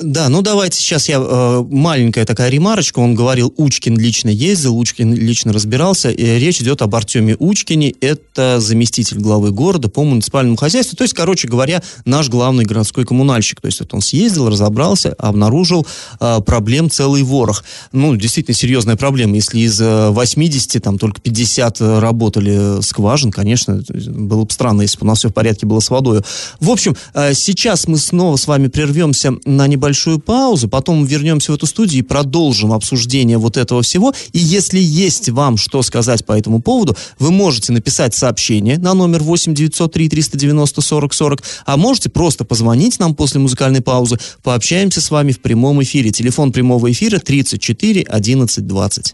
Да, 0.00 0.28
ну 0.28 0.42
давайте 0.42 0.78
сейчас 0.78 1.08
я 1.08 1.18
э, 1.20 1.64
маленькая 1.70 2.24
такая 2.24 2.50
ремарочка. 2.50 2.98
Он 2.98 3.14
говорил, 3.14 3.54
Учкин 3.56 3.96
лично 3.96 4.28
ездил, 4.28 4.76
Учкин 4.76 5.14
лично 5.14 5.52
разбирался. 5.52 6.10
И 6.10 6.24
речь 6.40 6.60
идет 6.60 6.82
об 6.82 6.96
Артеме 6.96 7.36
Учкине. 7.38 7.94
Это 8.00 8.58
заместитель 8.58 9.18
главы 9.18 9.52
города 9.52 9.88
по 9.88 10.02
муниципальному 10.02 10.56
хозяйству. 10.56 10.96
То 10.96 11.04
есть, 11.04 11.14
короче 11.14 11.46
говоря, 11.46 11.80
наш 12.04 12.28
главный 12.28 12.64
городской 12.64 13.04
коммунальщик. 13.04 13.60
То 13.60 13.66
есть, 13.66 13.78
вот 13.78 13.94
он 13.94 14.00
съездил, 14.00 14.48
разобрался, 14.48 15.14
обнаружил 15.16 15.86
э, 16.18 16.40
проблем 16.44 16.90
целый 16.90 17.22
ворох. 17.22 17.62
Ну, 17.92 18.16
действительно 18.16 18.56
серьезная 18.56 18.96
проблема. 18.96 19.36
Если 19.36 19.60
из 19.60 19.80
80 19.80 20.82
там 20.82 20.98
только 20.98 21.20
50 21.20 21.80
работали 21.80 22.82
скважин, 22.82 23.30
конечно, 23.30 23.80
было 23.88 24.44
бы 24.44 24.50
странно, 24.50 24.82
если 24.82 24.98
бы 24.98 25.04
у 25.04 25.08
нас 25.08 25.18
все 25.18 25.28
в 25.28 25.34
порядке 25.34 25.66
было 25.66 25.78
с 25.78 25.88
водой. 25.88 26.22
В 26.58 26.68
общем, 26.68 26.96
э, 27.14 27.32
сейчас 27.34 27.86
мы 27.86 27.96
снова 27.96 28.34
с 28.36 28.48
вами 28.48 28.66
прервемся 28.66 29.34
на 29.44 29.68
небольшой 29.68 29.83
небольшую 29.84 30.18
паузу, 30.18 30.66
потом 30.66 31.04
вернемся 31.04 31.52
в 31.52 31.56
эту 31.56 31.66
студию 31.66 31.98
и 31.98 32.02
продолжим 32.02 32.72
обсуждение 32.72 33.36
вот 33.36 33.58
этого 33.58 33.82
всего. 33.82 34.14
И 34.32 34.38
если 34.38 34.78
есть 34.78 35.28
вам 35.28 35.58
что 35.58 35.82
сказать 35.82 36.24
по 36.24 36.32
этому 36.32 36.62
поводу, 36.62 36.96
вы 37.18 37.30
можете 37.30 37.70
написать 37.70 38.14
сообщение 38.14 38.78
на 38.78 38.94
номер 38.94 39.22
8 39.22 39.54
903 39.54 40.08
390 40.08 40.80
40 40.80 41.12
40, 41.12 41.42
а 41.66 41.76
можете 41.76 42.08
просто 42.08 42.46
позвонить 42.46 42.98
нам 42.98 43.14
после 43.14 43.40
музыкальной 43.40 43.82
паузы, 43.82 44.18
пообщаемся 44.42 45.02
с 45.02 45.10
вами 45.10 45.32
в 45.32 45.40
прямом 45.42 45.82
эфире. 45.82 46.10
Телефон 46.10 46.50
прямого 46.50 46.90
эфира 46.90 47.18
34 47.18 48.04
11 48.08 48.66
20. 48.66 49.12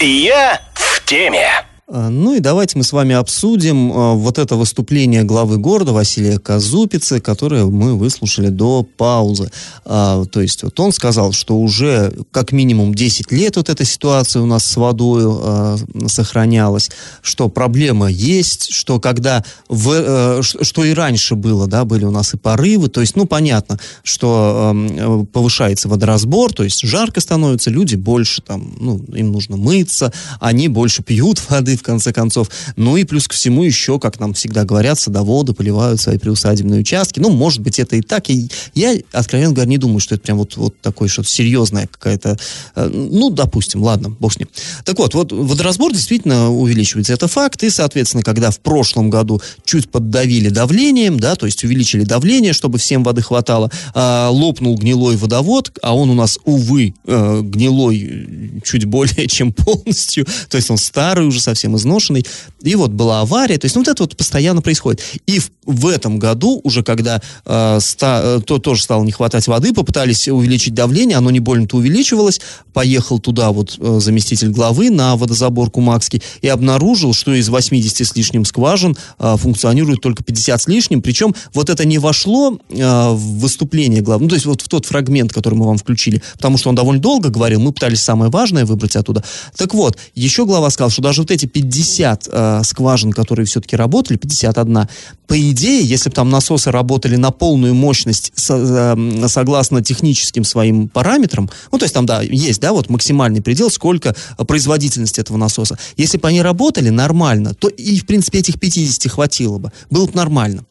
Я 0.00 0.60
в 0.74 1.02
теме. 1.06 1.73
А, 1.86 2.08
ну 2.08 2.34
и 2.34 2.40
давайте 2.40 2.78
мы 2.78 2.84
с 2.84 2.92
вами 2.92 3.14
обсудим 3.14 3.92
а, 3.92 4.14
вот 4.14 4.38
это 4.38 4.56
выступление 4.56 5.22
главы 5.22 5.58
города 5.58 5.92
Василия 5.92 6.38
Казупицы, 6.38 7.20
которое 7.20 7.66
мы 7.66 7.94
выслушали 7.94 8.48
до 8.48 8.82
паузы. 8.82 9.50
А, 9.84 10.24
то 10.24 10.40
есть 10.40 10.62
вот 10.62 10.80
он 10.80 10.92
сказал, 10.92 11.32
что 11.32 11.58
уже 11.58 12.14
как 12.30 12.52
минимум 12.52 12.94
10 12.94 13.30
лет 13.32 13.56
вот 13.56 13.68
эта 13.68 13.84
ситуация 13.84 14.40
у 14.40 14.46
нас 14.46 14.64
с 14.64 14.76
водой 14.76 15.24
сохранялась, 16.08 16.90
что 17.20 17.48
проблема 17.48 18.08
есть, 18.08 18.72
что 18.72 18.98
когда 18.98 19.44
в, 19.68 20.42
что 20.42 20.84
и 20.84 20.94
раньше 20.94 21.34
было, 21.34 21.66
да, 21.66 21.84
были 21.84 22.04
у 22.04 22.10
нас 22.10 22.34
и 22.34 22.38
порывы, 22.38 22.88
то 22.88 23.00
есть, 23.00 23.16
ну, 23.16 23.26
понятно, 23.26 23.78
что 24.02 24.74
повышается 25.32 25.88
водоразбор, 25.88 26.52
то 26.52 26.64
есть 26.64 26.80
жарко 26.82 27.20
становится, 27.20 27.70
люди 27.70 27.96
больше 27.96 28.42
там, 28.42 28.74
ну, 28.78 28.98
им 29.14 29.32
нужно 29.32 29.56
мыться, 29.56 30.12
они 30.40 30.68
больше 30.68 31.02
пьют 31.02 31.42
воды, 31.48 31.73
в 31.76 31.82
конце 31.82 32.12
концов. 32.12 32.50
Ну 32.76 32.96
и 32.96 33.04
плюс 33.04 33.28
ко 33.28 33.34
всему 33.34 33.62
еще, 33.64 33.98
как 33.98 34.20
нам 34.20 34.34
всегда 34.34 34.64
говорят, 34.64 34.98
садоводы 34.98 35.52
поливают 35.52 36.00
свои 36.00 36.18
приусадебные 36.18 36.80
участки. 36.80 37.20
Ну, 37.20 37.30
может 37.30 37.60
быть, 37.60 37.78
это 37.78 37.96
и 37.96 38.02
так. 38.02 38.30
И 38.30 38.48
я, 38.74 38.96
откровенно 39.12 39.52
говоря, 39.52 39.68
не 39.68 39.78
думаю, 39.78 40.00
что 40.00 40.14
это 40.14 40.24
прям 40.24 40.38
вот, 40.38 40.56
вот 40.56 40.80
такое 40.80 41.08
что-то 41.08 41.28
серьезное 41.28 41.86
какая-то... 41.86 42.38
Э, 42.74 42.88
ну, 42.88 43.30
допустим, 43.30 43.82
ладно, 43.82 44.10
бог 44.10 44.32
с 44.32 44.38
ним. 44.38 44.48
Так 44.84 44.98
вот, 44.98 45.14
вот 45.14 45.32
водоразбор 45.32 45.92
действительно 45.92 46.50
увеличивается. 46.50 47.12
Это 47.12 47.28
факт. 47.28 47.62
И, 47.62 47.70
соответственно, 47.70 48.22
когда 48.22 48.50
в 48.50 48.60
прошлом 48.60 49.10
году 49.10 49.40
чуть 49.64 49.90
поддавили 49.90 50.48
давлением, 50.48 51.18
да, 51.20 51.34
то 51.36 51.46
есть 51.46 51.64
увеличили 51.64 52.04
давление, 52.04 52.52
чтобы 52.52 52.78
всем 52.78 53.02
воды 53.02 53.22
хватало, 53.22 53.70
а, 53.94 54.30
лопнул 54.30 54.76
гнилой 54.76 55.16
водовод, 55.16 55.72
а 55.82 55.94
он 55.94 56.10
у 56.10 56.14
нас, 56.14 56.38
увы, 56.44 56.94
э, 57.06 57.40
гнилой 57.42 58.60
чуть 58.64 58.84
более 58.84 59.26
чем 59.28 59.52
полностью, 59.52 60.26
то 60.48 60.56
есть 60.56 60.70
он 60.70 60.78
старый 60.78 61.26
уже 61.26 61.40
совсем 61.40 61.63
совсем 61.64 61.76
изношенный. 61.76 62.26
И 62.62 62.74
вот 62.74 62.90
была 62.90 63.20
авария. 63.20 63.58
То 63.58 63.64
есть 63.66 63.74
ну, 63.74 63.82
вот 63.82 63.88
это 63.88 64.02
вот 64.02 64.16
постоянно 64.16 64.60
происходит. 64.60 65.02
И 65.26 65.38
в, 65.38 65.50
в 65.66 65.86
этом 65.86 66.18
году, 66.18 66.60
уже 66.62 66.82
когда 66.82 67.20
э, 67.46 67.78
ста, 67.80 68.20
э, 68.22 68.40
то 68.44 68.58
тоже 68.58 68.82
стало 68.82 69.04
не 69.04 69.12
хватать 69.12 69.46
воды, 69.46 69.72
попытались 69.72 70.28
увеличить 70.28 70.74
давление, 70.74 71.16
оно 71.16 71.30
не 71.30 71.40
больно-то 71.40 71.76
увеличивалось. 71.76 72.40
Поехал 72.72 73.18
туда 73.18 73.50
вот 73.50 73.76
э, 73.78 73.98
заместитель 74.00 74.50
главы 74.50 74.90
на 74.90 75.16
водозаборку 75.16 75.80
Макский 75.80 76.22
и 76.42 76.48
обнаружил, 76.48 77.14
что 77.14 77.32
из 77.32 77.48
80 77.48 78.06
с 78.06 78.16
лишним 78.16 78.44
скважин 78.44 78.96
э, 79.18 79.36
функционирует 79.38 80.00
только 80.00 80.22
50 80.22 80.62
с 80.62 80.68
лишним. 80.68 81.02
Причем 81.02 81.34
вот 81.54 81.70
это 81.70 81.84
не 81.86 81.98
вошло 81.98 82.58
э, 82.68 83.08
в 83.10 83.38
выступление 83.38 84.02
главы, 84.02 84.24
ну, 84.24 84.28
то 84.28 84.34
есть 84.34 84.46
вот 84.46 84.60
в 84.60 84.68
тот 84.68 84.86
фрагмент, 84.86 85.32
который 85.32 85.54
мы 85.54 85.66
вам 85.66 85.78
включили, 85.78 86.22
потому 86.34 86.58
что 86.58 86.68
он 86.68 86.74
довольно 86.74 87.00
долго 87.00 87.28
говорил, 87.30 87.60
мы 87.60 87.72
пытались 87.72 88.00
самое 88.00 88.30
важное 88.30 88.64
выбрать 88.64 88.96
оттуда. 88.96 89.24
Так 89.56 89.74
вот, 89.74 89.98
еще 90.14 90.44
глава 90.44 90.70
сказал, 90.70 90.90
что 90.90 91.02
даже 91.02 91.22
вот 91.22 91.30
эти 91.30 91.46
50 91.54 92.28
э, 92.30 92.60
скважин, 92.64 93.12
которые 93.12 93.46
все-таки 93.46 93.76
работали, 93.76 94.18
51, 94.18 94.88
по 95.28 95.50
идее, 95.50 95.84
если 95.84 96.10
бы 96.10 96.14
там 96.14 96.28
насосы 96.28 96.72
работали 96.72 97.14
на 97.14 97.30
полную 97.30 97.74
мощность 97.74 98.32
со, 98.34 98.96
э, 98.96 99.28
согласно 99.28 99.80
техническим 99.80 100.42
своим 100.42 100.88
параметрам, 100.88 101.48
ну, 101.70 101.78
то 101.78 101.84
есть 101.84 101.94
там, 101.94 102.06
да, 102.06 102.22
есть, 102.22 102.60
да, 102.60 102.72
вот 102.72 102.90
максимальный 102.90 103.40
предел, 103.40 103.70
сколько 103.70 104.16
производительность 104.36 105.20
этого 105.20 105.36
насоса. 105.36 105.78
Если 105.96 106.18
бы 106.18 106.26
они 106.26 106.42
работали 106.42 106.88
нормально, 106.88 107.54
то 107.54 107.68
и, 107.68 108.00
в 108.00 108.06
принципе, 108.06 108.40
этих 108.40 108.58
50 108.58 109.12
хватило 109.12 109.58
бы. 109.58 109.72
Было 109.90 110.06
бы 110.06 110.12
нормально. 110.14 110.64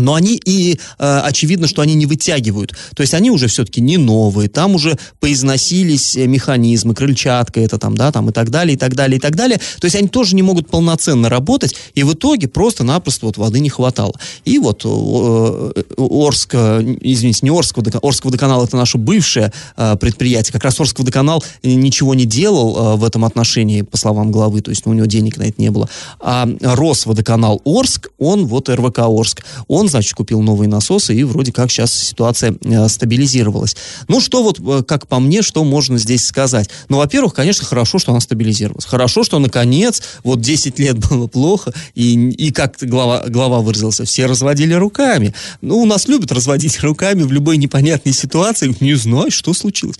Но 0.00 0.14
они 0.14 0.40
и 0.44 0.78
э, 0.98 1.20
очевидно, 1.24 1.66
что 1.66 1.82
они 1.82 1.94
не 1.94 2.06
вытягивают. 2.06 2.74
То 2.94 3.02
есть 3.02 3.14
они 3.14 3.30
уже 3.30 3.48
все-таки 3.48 3.80
не 3.80 3.96
новые, 3.96 4.48
там 4.48 4.74
уже 4.74 4.98
поизносились 5.20 6.16
э, 6.16 6.26
механизмы, 6.26 6.94
крыльчатка 6.94 7.60
это 7.60 7.78
там, 7.78 7.96
да, 7.96 8.12
там 8.12 8.30
и 8.30 8.32
так 8.32 8.50
далее, 8.50 8.74
и 8.74 8.78
так 8.78 8.94
далее, 8.94 9.18
и 9.18 9.20
так 9.20 9.36
далее. 9.36 9.58
То 9.80 9.84
есть 9.84 9.96
они 9.96 10.08
тоже 10.08 10.36
не 10.36 10.42
могут 10.42 10.68
полноценно 10.68 11.28
работать, 11.28 11.74
и 11.94 12.02
в 12.02 12.14
итоге 12.14 12.48
просто-напросто 12.48 13.26
вот 13.26 13.36
воды 13.36 13.60
не 13.60 13.70
хватало. 13.70 14.14
И 14.44 14.58
вот 14.58 14.82
э, 14.84 15.82
Орск, 15.96 16.54
извините, 16.54 17.40
не 17.42 17.50
Орск, 17.50 17.78
Орск 18.02 18.24
водоканал 18.24 18.64
это 18.64 18.76
наше 18.76 18.98
бывшее 18.98 19.52
э, 19.76 19.96
предприятие. 19.96 20.52
Как 20.52 20.64
раз 20.64 20.80
Орск 20.80 20.98
водоканал 20.98 21.42
ничего 21.62 22.14
не 22.14 22.24
делал 22.24 22.94
э, 22.94 22.96
в 22.96 23.04
этом 23.04 23.24
отношении, 23.24 23.82
по 23.82 23.96
словам 23.96 24.30
главы, 24.30 24.60
то 24.60 24.70
есть 24.70 24.86
ну, 24.86 24.92
у 24.92 24.94
него 24.94 25.06
денег 25.06 25.36
на 25.36 25.44
это 25.44 25.60
не 25.60 25.70
было. 25.70 25.88
А 26.20 26.48
Росводоканал 26.60 27.60
Орск, 27.64 28.08
он 28.18 28.46
вот 28.46 28.68
РВК 28.68 29.00
Орск, 29.00 29.44
он 29.66 29.87
значит, 29.88 30.14
купил 30.14 30.40
новые 30.42 30.68
насосы, 30.68 31.14
и 31.14 31.24
вроде 31.24 31.52
как 31.52 31.70
сейчас 31.70 31.92
ситуация 31.92 32.54
э, 32.62 32.88
стабилизировалась. 32.88 33.76
Ну, 34.08 34.20
что 34.20 34.42
вот, 34.42 34.60
э, 34.60 34.82
как 34.82 35.06
по 35.08 35.18
мне, 35.18 35.42
что 35.42 35.64
можно 35.64 35.98
здесь 35.98 36.24
сказать? 36.24 36.70
Ну, 36.88 36.98
во-первых, 36.98 37.34
конечно, 37.34 37.66
хорошо, 37.66 37.98
что 37.98 38.12
она 38.12 38.20
стабилизировалась. 38.20 38.84
Хорошо, 38.84 39.24
что, 39.24 39.38
наконец, 39.38 40.02
вот 40.24 40.40
10 40.40 40.78
лет 40.78 40.98
было 41.10 41.26
плохо, 41.26 41.72
и, 41.94 42.14
и 42.30 42.50
как 42.52 42.76
глава, 42.80 43.24
глава 43.28 43.60
выразился, 43.60 44.04
все 44.04 44.26
разводили 44.26 44.74
руками. 44.74 45.34
Ну, 45.60 45.78
у 45.78 45.86
нас 45.86 46.08
любят 46.08 46.32
разводить 46.32 46.80
руками 46.82 47.22
в 47.22 47.32
любой 47.32 47.56
непонятной 47.56 48.12
ситуации. 48.12 48.74
Не 48.80 48.94
знаю, 48.94 49.30
что 49.30 49.52
случилось. 49.54 49.98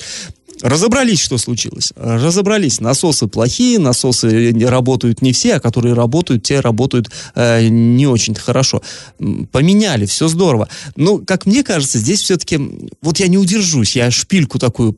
Разобрались, 0.63 1.21
что 1.21 1.39
случилось. 1.39 1.93
Разобрались. 1.97 2.81
Насосы 2.81 3.27
плохие, 3.27 3.79
насосы 3.79 4.53
работают 4.67 5.23
не 5.23 5.33
все, 5.33 5.55
а 5.55 5.61
которые 5.61 5.95
работают, 5.95 6.43
те 6.43 6.61
работают 6.61 7.11
э, 7.35 7.69
не 7.69 8.07
очень 8.07 8.35
хорошо. 8.35 8.83
Поменяли, 9.53 10.07
все 10.07 10.29
здорово. 10.29 10.69
Но, 10.97 11.19
как 11.19 11.47
мне 11.47 11.63
кажется, 11.63 11.99
здесь 11.99 12.23
все-таки, 12.23 12.59
вот 13.03 13.21
я 13.21 13.29
не 13.29 13.39
удержусь, 13.39 13.97
я 13.97 14.11
шпильку 14.11 14.59
такую 14.59 14.97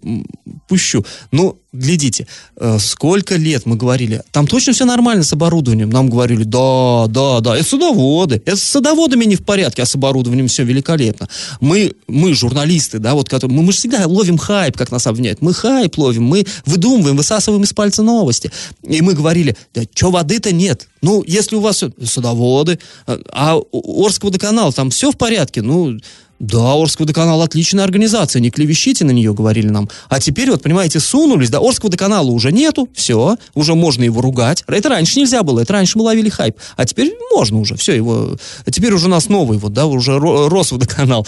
пущу. 0.69 1.05
Ну, 1.31 1.59
глядите, 1.73 2.27
э, 2.57 2.79
сколько 2.81 3.37
лет 3.37 3.67
мы 3.67 3.77
говорили, 3.77 4.23
там 4.33 4.47
точно 4.47 4.73
все 4.73 4.85
нормально 4.85 5.23
с 5.23 5.33
оборудованием. 5.33 5.91
Нам 5.91 6.11
говорили, 6.11 6.43
да, 6.43 7.07
да, 7.09 7.41
да, 7.41 7.57
это 7.57 7.69
садоводы. 7.69 8.43
Это 8.45 8.57
с 8.57 8.63
садоводами 8.63 9.25
не 9.25 9.37
в 9.37 9.45
порядке, 9.45 9.83
а 9.83 9.87
с 9.87 9.95
оборудованием 9.95 10.49
все 10.49 10.65
великолепно. 10.65 11.29
Мы, 11.61 11.93
мы 12.09 12.35
журналисты, 12.35 12.99
да, 12.99 13.15
вот, 13.15 13.29
которые, 13.29 13.57
мы, 13.57 13.63
мы 13.63 13.73
же 13.73 13.79
всегда 13.79 14.07
ловим 14.07 14.39
хайп, 14.39 14.77
как 14.77 14.91
нас 14.91 15.07
обвиняют. 15.07 15.43
Мы 15.43 15.55
хайп 15.55 15.97
ловим, 15.99 16.25
мы 16.25 16.45
выдумываем, 16.67 17.17
высасываем 17.17 17.63
из 17.63 17.73
пальца 17.73 18.03
новости. 18.03 18.51
И 18.83 19.01
мы 19.01 19.15
говорили, 19.15 19.57
да 19.75 19.83
что 19.95 20.11
воды-то 20.11 20.53
нет. 20.53 20.89
Ну, 21.03 21.25
если 21.27 21.57
у 21.57 21.61
вас 21.61 21.85
садоводы, 22.05 22.79
а, 23.07 23.19
а 23.33 23.61
Орск 23.73 24.25
водоканал, 24.25 24.73
там 24.73 24.91
все 24.91 25.11
в 25.11 25.17
порядке, 25.17 25.63
ну, 25.63 25.99
да, 26.41 26.73
Орск 26.73 27.01
водоканал 27.01 27.43
отличная 27.43 27.85
организация, 27.85 28.41
не 28.41 28.51
клевещите 28.51 29.05
на 29.05 29.11
нее, 29.11 29.35
говорили 29.35 29.69
нам. 29.69 29.91
А 30.09 30.19
теперь, 30.21 30.51
вот, 30.51 30.63
понимаете, 30.63 30.99
сунулись, 30.99 31.51
да, 31.51 31.59
Орск 31.59 31.85
водоканала 31.85 32.31
уже 32.31 32.51
нету, 32.51 32.89
все, 32.95 33.37
уже 33.55 33.75
можно 33.75 34.05
его 34.05 34.23
ругать. 34.23 34.65
Это 34.67 34.89
раньше 34.89 35.21
нельзя 35.21 35.43
было, 35.43 35.61
это 35.61 35.75
раньше 35.75 35.99
мы 35.99 36.05
ловили 36.05 36.31
хайп. 36.31 36.57
А 36.77 36.87
теперь 36.87 37.15
можно 37.31 37.61
уже, 37.61 37.77
все, 37.77 37.95
его, 37.95 38.39
теперь 38.71 38.95
уже 38.95 39.07
у 39.07 39.11
нас 39.11 39.29
новый, 39.29 39.59
вот, 39.59 39.75
да, 39.75 39.87
уже 39.87 40.19
Росводоканал. 40.19 41.27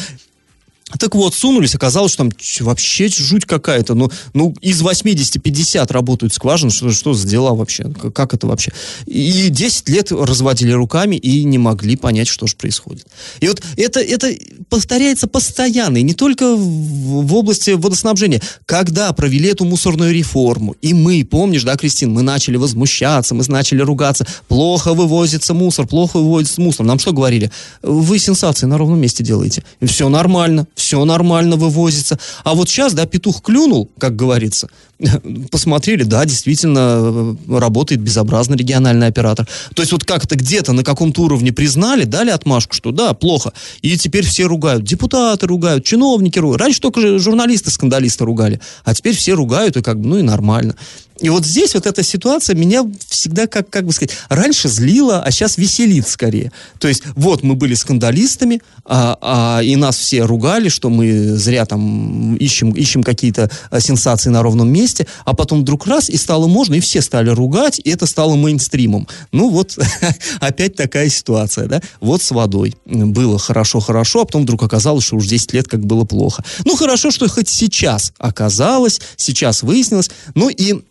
Так 0.99 1.15
вот, 1.15 1.35
сунулись, 1.35 1.75
оказалось, 1.75 2.13
что 2.13 2.25
там 2.25 2.33
вообще 2.61 3.09
жуть 3.09 3.45
какая-то. 3.45 3.95
Ну, 3.95 4.11
ну 4.35 4.55
из 4.61 4.81
80 4.83 5.43
50 5.43 5.91
работают 5.91 6.35
скважины. 6.35 6.71
Что, 6.71 6.91
что 6.93 7.15
за 7.15 7.27
дела 7.27 7.55
вообще? 7.55 7.85
Как 8.15 8.35
это 8.35 8.47
вообще? 8.47 8.73
И 9.07 9.49
10 9.49 9.89
лет 9.89 10.13
разводили 10.13 10.73
руками 10.73 11.17
и 11.17 11.45
не 11.45 11.59
могли 11.59 11.97
понять, 11.97 12.29
что 12.29 12.47
же 12.47 12.57
происходит. 12.57 13.07
И 13.41 13.49
вот 13.49 13.63
это, 13.77 14.01
это 14.01 14.33
повторяется 14.69 15.27
постоянно, 15.27 15.99
и 15.99 16.03
не 16.03 16.15
только 16.15 16.55
в, 16.55 17.27
в 17.27 17.35
области 17.35 17.71
водоснабжения. 17.71 18.41
Когда 18.67 19.13
провели 19.13 19.49
эту 19.49 19.65
мусорную 19.65 20.13
реформу, 20.13 20.77
и 20.83 20.95
мы, 20.95 21.25
помнишь, 21.25 21.65
да, 21.65 21.77
Кристин, 21.77 22.13
мы 22.13 22.23
начали 22.23 22.57
возмущаться, 22.57 23.35
мы 23.35 23.45
начали 23.49 23.83
ругаться, 23.83 24.27
плохо 24.49 24.95
вывозится 24.95 25.55
мусор, 25.55 25.87
плохо 25.87 26.19
вывозится 26.19 26.61
мусор. 26.61 26.87
Нам 26.87 26.99
что 26.99 27.13
говорили? 27.13 27.51
Вы 27.83 28.19
сенсации 28.19 28.67
на 28.67 28.79
ровном 28.79 29.01
месте 29.01 29.25
делаете. 29.25 29.65
Все 29.83 30.09
нормально, 30.09 30.67
все 30.83 31.05
нормально 31.05 31.57
вывозится. 31.57 32.19
А 32.43 32.55
вот 32.55 32.69
сейчас, 32.69 32.93
да, 32.93 33.07
петух 33.07 33.41
клюнул, 33.41 33.89
как 33.99 34.17
говорится, 34.17 34.69
посмотрели, 35.51 36.05
да, 36.05 36.25
действительно 36.25 37.37
э, 37.49 37.59
работает 37.59 38.01
безобразно 38.01 38.55
региональный 38.55 39.07
оператор. 39.07 39.47
То 39.75 39.83
есть 39.83 39.93
вот 39.93 40.05
как-то 40.05 40.37
где-то 40.37 40.73
на 40.73 40.85
каком-то 40.85 41.23
уровне 41.23 41.53
признали, 41.53 42.05
дали 42.05 42.31
отмашку, 42.31 42.75
что 42.75 42.93
да, 42.93 43.15
плохо. 43.15 43.53
И 43.83 43.97
теперь 43.97 44.25
все 44.25 44.45
ругают. 44.45 44.85
Депутаты 44.85 45.47
ругают, 45.47 45.85
чиновники 45.85 46.39
ругают. 46.39 46.63
Раньше 46.63 46.81
только 46.81 47.19
журналисты-скандалисты 47.19 48.25
ругали, 48.25 48.61
а 48.85 48.95
теперь 48.95 49.17
все 49.17 49.35
ругают, 49.35 49.77
и 49.77 49.83
как 49.83 50.01
бы, 50.01 50.09
ну 50.09 50.19
и 50.19 50.23
нормально. 50.23 50.77
И 51.23 51.29
вот 51.29 51.47
здесь 51.47 51.75
вот 51.75 51.87
эта 51.87 52.03
ситуация 52.03 52.57
меня 52.57 52.85
всегда, 53.09 53.47
как, 53.47 53.71
как 53.71 53.87
бы 53.87 53.93
сказать, 53.93 54.11
раньше 54.29 54.69
злила, 54.69 55.23
а 55.23 55.31
сейчас 55.31 55.57
веселит 55.57 56.09
скорее. 56.09 56.51
То 56.81 56.89
есть 56.89 57.05
вот 57.15 57.45
мы 57.45 57.55
были 57.55 57.75
скандалистами, 57.75 58.61
а, 58.85 59.17
а, 59.21 59.63
и 59.63 59.77
нас 59.77 59.97
все 59.97 60.23
ругали, 60.25 60.69
что 60.69 60.91
мы 60.91 61.37
зря 61.37 61.65
там 61.65 62.35
ищем, 62.37 62.73
ищем 62.73 63.05
какие-то 63.05 63.51
а, 63.71 63.81
сенсации 63.81 64.31
на 64.31 64.43
ровном 64.43 64.69
месте, 64.69 64.92
а 65.25 65.35
потом 65.35 65.63
вдруг 65.63 65.87
раз, 65.87 66.11
и 66.11 66.17
стало 66.17 66.47
можно, 66.47 66.75
и 66.75 66.81
все 66.81 67.01
стали 67.01 67.31
ругать, 67.31 67.81
и 67.83 67.91
это 67.91 68.07
стало 68.07 68.37
мейнстримом. 68.37 69.09
Ну 69.33 69.51
вот, 69.51 69.79
опять 70.41 70.75
такая 70.77 71.09
ситуация, 71.09 71.67
да? 71.67 71.81
Вот 72.01 72.23
с 72.23 72.31
водой. 72.31 72.75
Было 72.85 73.39
хорошо-хорошо, 73.39 74.23
а 74.23 74.25
потом 74.25 74.43
вдруг 74.43 74.63
оказалось, 74.63 75.05
что 75.05 75.17
уж 75.17 75.27
10 75.27 75.53
лет 75.53 75.69
как 75.69 75.85
было 75.85 76.05
плохо. 76.05 76.45
Ну 76.65 76.77
хорошо, 76.77 77.11
что 77.11 77.29
хоть 77.29 77.49
сейчас 77.49 78.13
оказалось, 78.19 79.01
сейчас 79.17 79.63
выяснилось. 79.63 80.11
Ну 80.35 80.49
и 80.49 80.83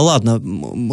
Ладно, 0.00 0.40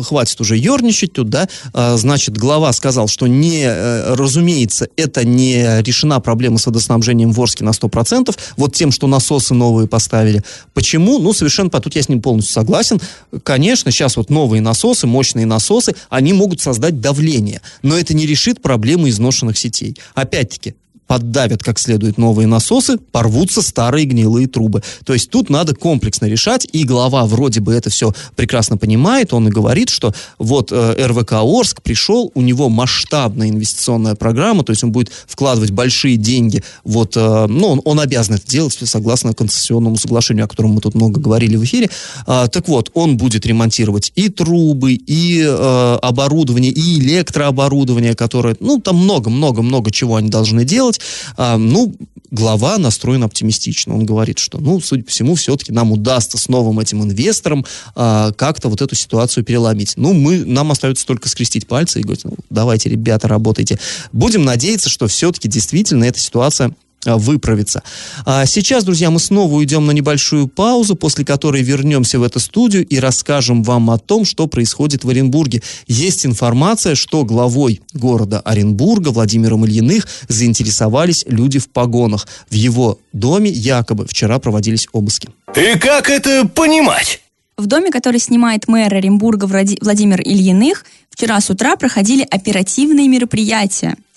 хватит 0.04 0.42
уже 0.42 0.58
ерничать 0.58 1.14
тут, 1.14 1.30
да, 1.30 1.48
а, 1.74 1.98
значит, 1.98 2.38
глава 2.38 2.74
сказал, 2.74 3.08
что 3.08 3.28
не, 3.28 3.64
э, 3.64 4.14
разумеется, 4.16 4.88
это 4.96 5.24
не 5.26 5.82
решена 5.82 6.20
проблема 6.20 6.58
с 6.58 6.66
водоснабжением 6.66 7.32
в 7.32 7.42
Орске 7.42 7.64
на 7.64 7.72
100%, 7.72 8.38
вот 8.58 8.76
тем, 8.76 8.92
что 8.92 9.08
насосы 9.08 9.54
новые 9.54 9.88
поставили. 9.88 10.44
Почему? 10.74 11.20
Ну, 11.20 11.34
совершенно, 11.34 11.70
тут 11.70 11.96
я 11.96 12.04
с 12.04 12.10
ним 12.10 12.22
полностью 12.22 12.54
согласен. 12.54 13.00
Конечно, 13.44 13.92
сейчас 13.92 14.18
вот 14.18 14.30
новые 14.30 14.62
насосы, 14.62 15.08
мощные 15.08 15.46
насосы, 15.46 15.96
они 16.10 16.34
могут 16.34 16.62
создать 16.62 17.00
давление, 17.00 17.62
но 17.82 17.98
это 17.98 18.14
не 18.14 18.26
решит 18.26 18.62
проблемы 18.62 19.10
изношенных 19.10 19.58
сетей. 19.58 19.98
Опять-таки, 20.16 20.76
поддавят 21.10 21.64
как 21.64 21.80
следует 21.80 22.20
новые 22.20 22.46
насосы, 22.46 23.00
порвутся 23.00 23.64
старые 23.64 24.06
гнилые 24.06 24.48
трубы. 24.48 24.84
То 25.06 25.14
есть 25.14 25.32
тут 25.32 25.50
надо 25.50 25.74
комплексно 25.74 26.28
решать, 26.28 26.68
и 26.72 26.84
глава 26.84 27.26
вроде 27.26 27.62
бы 27.62 27.74
это 27.74 27.90
все 27.90 28.14
прекрасно 28.36 28.78
понимает, 28.78 29.34
он 29.34 29.48
и 29.48 29.52
говорит, 29.52 29.90
что 29.90 30.14
вот 30.38 30.72
э, 30.72 31.08
РВК 31.08 31.34
Орск 31.42 31.82
пришел, 31.82 32.32
у 32.36 32.42
него 32.42 32.70
масштабная 32.70 33.50
инвестиционная 33.50 34.14
программа, 34.14 34.64
то 34.64 34.72
есть 34.72 34.84
он 34.84 34.92
будет 34.92 35.10
вкладывать 35.26 35.72
большие 35.72 36.16
деньги, 36.16 36.64
вот, 36.84 37.18
э, 37.18 37.48
ну, 37.48 37.70
он, 37.70 37.82
он 37.86 38.00
обязан 38.00 38.36
это 38.36 38.48
делать 38.48 38.78
согласно 38.80 39.34
концессионному 39.34 39.98
соглашению, 39.98 40.46
о 40.46 40.48
котором 40.48 40.74
мы 40.74 40.82
тут 40.82 40.94
много 40.94 41.20
говорили 41.20 41.56
в 41.56 41.64
эфире. 41.64 41.90
А, 42.28 42.48
так 42.48 42.68
вот, 42.68 42.92
он 42.94 43.18
будет 43.18 43.48
ремонтировать 43.48 44.12
и 44.14 44.30
трубы, 44.30 44.94
и 44.94 45.42
э, 45.44 45.98
оборудование, 46.04 46.72
и 46.72 47.00
электрооборудование, 47.00 48.14
которое, 48.14 48.56
ну, 48.60 48.80
там 48.80 48.98
много-много-много 48.98 49.90
чего 49.90 50.18
они 50.18 50.30
должны 50.30 50.66
делать, 50.66 50.99
делать. 51.00 51.36
А, 51.38 51.58
ну, 51.58 51.96
глава 52.32 52.78
настроен 52.78 53.24
оптимистично. 53.24 53.96
Он 53.96 54.06
говорит, 54.06 54.40
что, 54.40 54.60
ну, 54.60 54.80
судя 54.80 55.04
по 55.04 55.12
всему, 55.12 55.36
все-таки 55.36 55.72
нам 55.72 55.92
удастся 55.92 56.38
с 56.38 56.48
новым 56.48 56.80
этим 56.80 57.04
инвестором 57.04 57.66
а, 57.96 58.32
как-то 58.34 58.70
вот 58.70 58.82
эту 58.82 58.96
ситуацию 58.96 59.44
переломить. 59.44 59.94
Ну, 59.96 60.14
мы, 60.14 60.46
нам 60.46 60.72
остается 60.72 61.06
только 61.06 61.30
скрестить 61.30 61.68
пальцы 61.68 62.00
и 62.00 62.04
говорить, 62.04 62.26
ну, 62.26 62.36
давайте, 62.50 62.90
ребята, 62.90 63.28
работайте. 63.28 63.80
Будем 64.12 64.46
надеяться, 64.46 64.90
что 64.90 65.08
все-таки 65.08 65.48
действительно 65.48 66.04
эта 66.04 66.20
ситуация 66.20 66.76
выправиться. 67.06 67.84
А 68.26 68.46
сейчас, 68.46 68.84
друзья, 68.84 69.10
мы 69.10 69.20
снова 69.20 69.56
уйдем 69.56 69.86
на 69.86 69.92
небольшую 69.92 70.48
паузу, 70.48 70.96
после 70.96 71.26
которой 71.26 71.62
вернемся 71.62 72.20
в 72.20 72.24
эту 72.24 72.40
студию 72.40 72.86
и 72.86 73.00
расскажем 73.00 73.64
вам 73.64 73.90
о 73.90 73.98
том, 73.98 74.26
что 74.26 74.48
происходит 74.48 75.04
в 75.04 75.10
Оренбурге. 75.10 75.62
Есть 75.88 76.26
информация, 76.26 76.96
что 76.96 77.24
главой 77.24 77.82
города 77.94 78.42
Оренбурга 78.42 79.10
Владимиром 79.10 79.66
Ильиных 79.66 80.08
заинтересовались 80.28 81.26
люди 81.28 81.60
в 81.60 81.70
погонах. 81.70 82.28
В 82.50 82.54
его 82.54 83.00
доме 83.14 83.50
якобы 83.50 84.06
вчера 84.06 84.40
проводились 84.40 84.88
обыски. 84.92 85.30
И 85.56 85.78
как 85.80 86.10
это 86.10 86.48
понимать? 86.48 87.22
В 87.58 87.66
доме, 87.66 87.92
который 87.92 88.20
снимает 88.20 88.68
мэр 88.68 88.94
Оренбурга 88.94 89.46
Владимир 89.46 90.22
Ильиных, 90.22 90.86
вчера 91.10 91.42
с 91.42 91.50
утра 91.50 91.76
проходили 91.76 92.26
оперативные 92.30 93.08
мероприятия– 93.08 93.96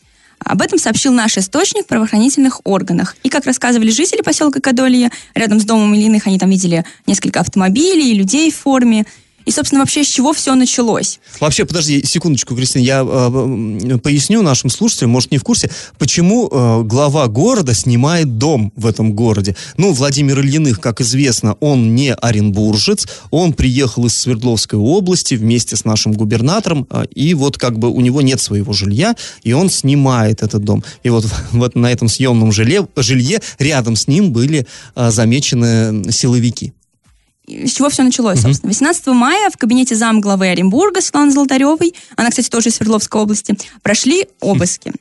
об 0.44 0.62
этом 0.62 0.78
сообщил 0.78 1.12
наш 1.12 1.38
источник 1.38 1.84
в 1.84 1.88
правоохранительных 1.88 2.60
органах. 2.64 3.16
И, 3.22 3.28
как 3.28 3.46
рассказывали 3.46 3.90
жители 3.90 4.22
поселка 4.22 4.60
Кадолье, 4.60 5.10
рядом 5.34 5.60
с 5.60 5.64
домом 5.64 5.94
Ильиных 5.94 6.26
они 6.26 6.38
там 6.38 6.50
видели 6.50 6.84
несколько 7.06 7.40
автомобилей 7.40 8.14
людей 8.14 8.50
в 8.50 8.56
форме. 8.56 9.06
И, 9.44 9.50
собственно, 9.50 9.80
вообще 9.80 10.04
с 10.04 10.08
чего 10.08 10.32
все 10.32 10.54
началось? 10.54 11.20
Вообще, 11.40 11.64
подожди 11.64 12.04
секундочку, 12.04 12.54
Кристина, 12.54 12.82
я 12.82 13.04
э, 13.06 13.98
поясню 13.98 14.42
нашим 14.42 14.70
слушателям, 14.70 15.10
может, 15.10 15.30
не 15.30 15.38
в 15.38 15.44
курсе, 15.44 15.70
почему 15.98 16.48
э, 16.48 16.82
глава 16.84 17.26
города 17.26 17.74
снимает 17.74 18.38
дом 18.38 18.72
в 18.76 18.86
этом 18.86 19.14
городе. 19.14 19.56
Ну, 19.76 19.92
Владимир 19.92 20.40
Ильиных, 20.40 20.80
как 20.80 21.00
известно, 21.00 21.54
он 21.60 21.94
не 21.94 22.14
оренбуржец, 22.14 23.06
он 23.30 23.52
приехал 23.52 24.06
из 24.06 24.16
Свердловской 24.16 24.78
области 24.78 25.34
вместе 25.34 25.76
с 25.76 25.84
нашим 25.84 26.12
губернатором, 26.12 26.86
э, 26.90 27.04
и 27.14 27.34
вот 27.34 27.58
как 27.58 27.78
бы 27.78 27.88
у 27.88 28.00
него 28.00 28.22
нет 28.22 28.40
своего 28.40 28.72
жилья, 28.72 29.16
и 29.42 29.52
он 29.52 29.70
снимает 29.70 30.42
этот 30.42 30.64
дом. 30.64 30.84
И 31.02 31.10
вот, 31.10 31.26
вот 31.52 31.74
на 31.74 31.90
этом 31.90 32.08
съемном 32.08 32.52
жилье, 32.52 32.86
жилье 32.96 33.40
рядом 33.58 33.96
с 33.96 34.06
ним 34.06 34.32
были 34.32 34.66
э, 34.94 35.10
замечены 35.10 36.10
силовики 36.12 36.72
с 37.66 37.72
чего 37.72 37.88
все 37.88 38.02
началось, 38.02 38.40
собственно. 38.40 38.70
18 38.70 39.06
мая 39.08 39.50
в 39.50 39.56
кабинете 39.56 39.94
замглавы 39.94 40.48
Оренбурга 40.48 41.00
Светланы 41.00 41.30
Золотаревой, 41.30 41.94
она, 42.16 42.30
кстати, 42.30 42.48
тоже 42.48 42.70
из 42.70 42.76
Свердловской 42.76 43.20
области, 43.20 43.56
прошли 43.82 44.26
обыски. 44.40 44.92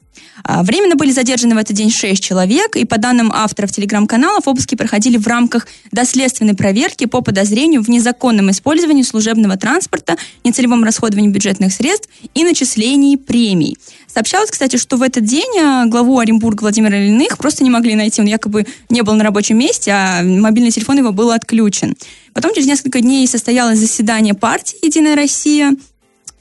А, 0.43 0.63
временно 0.63 0.95
были 0.95 1.11
задержаны 1.11 1.55
в 1.55 1.57
этот 1.57 1.75
день 1.75 1.91
6 1.91 2.21
человек, 2.21 2.75
и 2.75 2.85
по 2.85 2.97
данным 2.97 3.31
авторов 3.33 3.71
телеграм-каналов, 3.71 4.47
обыски 4.47 4.75
проходили 4.75 5.17
в 5.17 5.27
рамках 5.27 5.67
доследственной 5.91 6.55
проверки 6.55 7.05
по 7.05 7.21
подозрению 7.21 7.83
в 7.83 7.89
незаконном 7.89 8.51
использовании 8.51 9.03
служебного 9.03 9.57
транспорта, 9.57 10.17
нецелевом 10.43 10.83
расходовании 10.83 11.29
бюджетных 11.29 11.73
средств 11.73 12.09
и 12.33 12.43
начислении 12.43 13.15
премий. 13.15 13.77
Сообщалось, 14.07 14.51
кстати, 14.51 14.77
что 14.77 14.97
в 14.97 15.01
этот 15.01 15.23
день 15.23 15.59
а, 15.59 15.85
главу 15.85 16.19
Оренбурга 16.19 16.61
Владимира 16.61 16.97
Ильиных 16.97 17.37
просто 17.37 17.63
не 17.63 17.69
могли 17.69 17.95
найти. 17.95 18.21
Он 18.21 18.27
якобы 18.27 18.65
не 18.89 19.01
был 19.01 19.13
на 19.13 19.23
рабочем 19.23 19.57
месте, 19.57 19.91
а 19.91 20.21
мобильный 20.23 20.71
телефон 20.71 20.97
его 20.97 21.11
был 21.11 21.31
отключен. 21.31 21.95
Потом 22.33 22.53
через 22.53 22.67
несколько 22.67 23.01
дней 23.01 23.27
состоялось 23.27 23.79
заседание 23.79 24.33
партии 24.33 24.77
«Единая 24.81 25.15
Россия», 25.15 25.73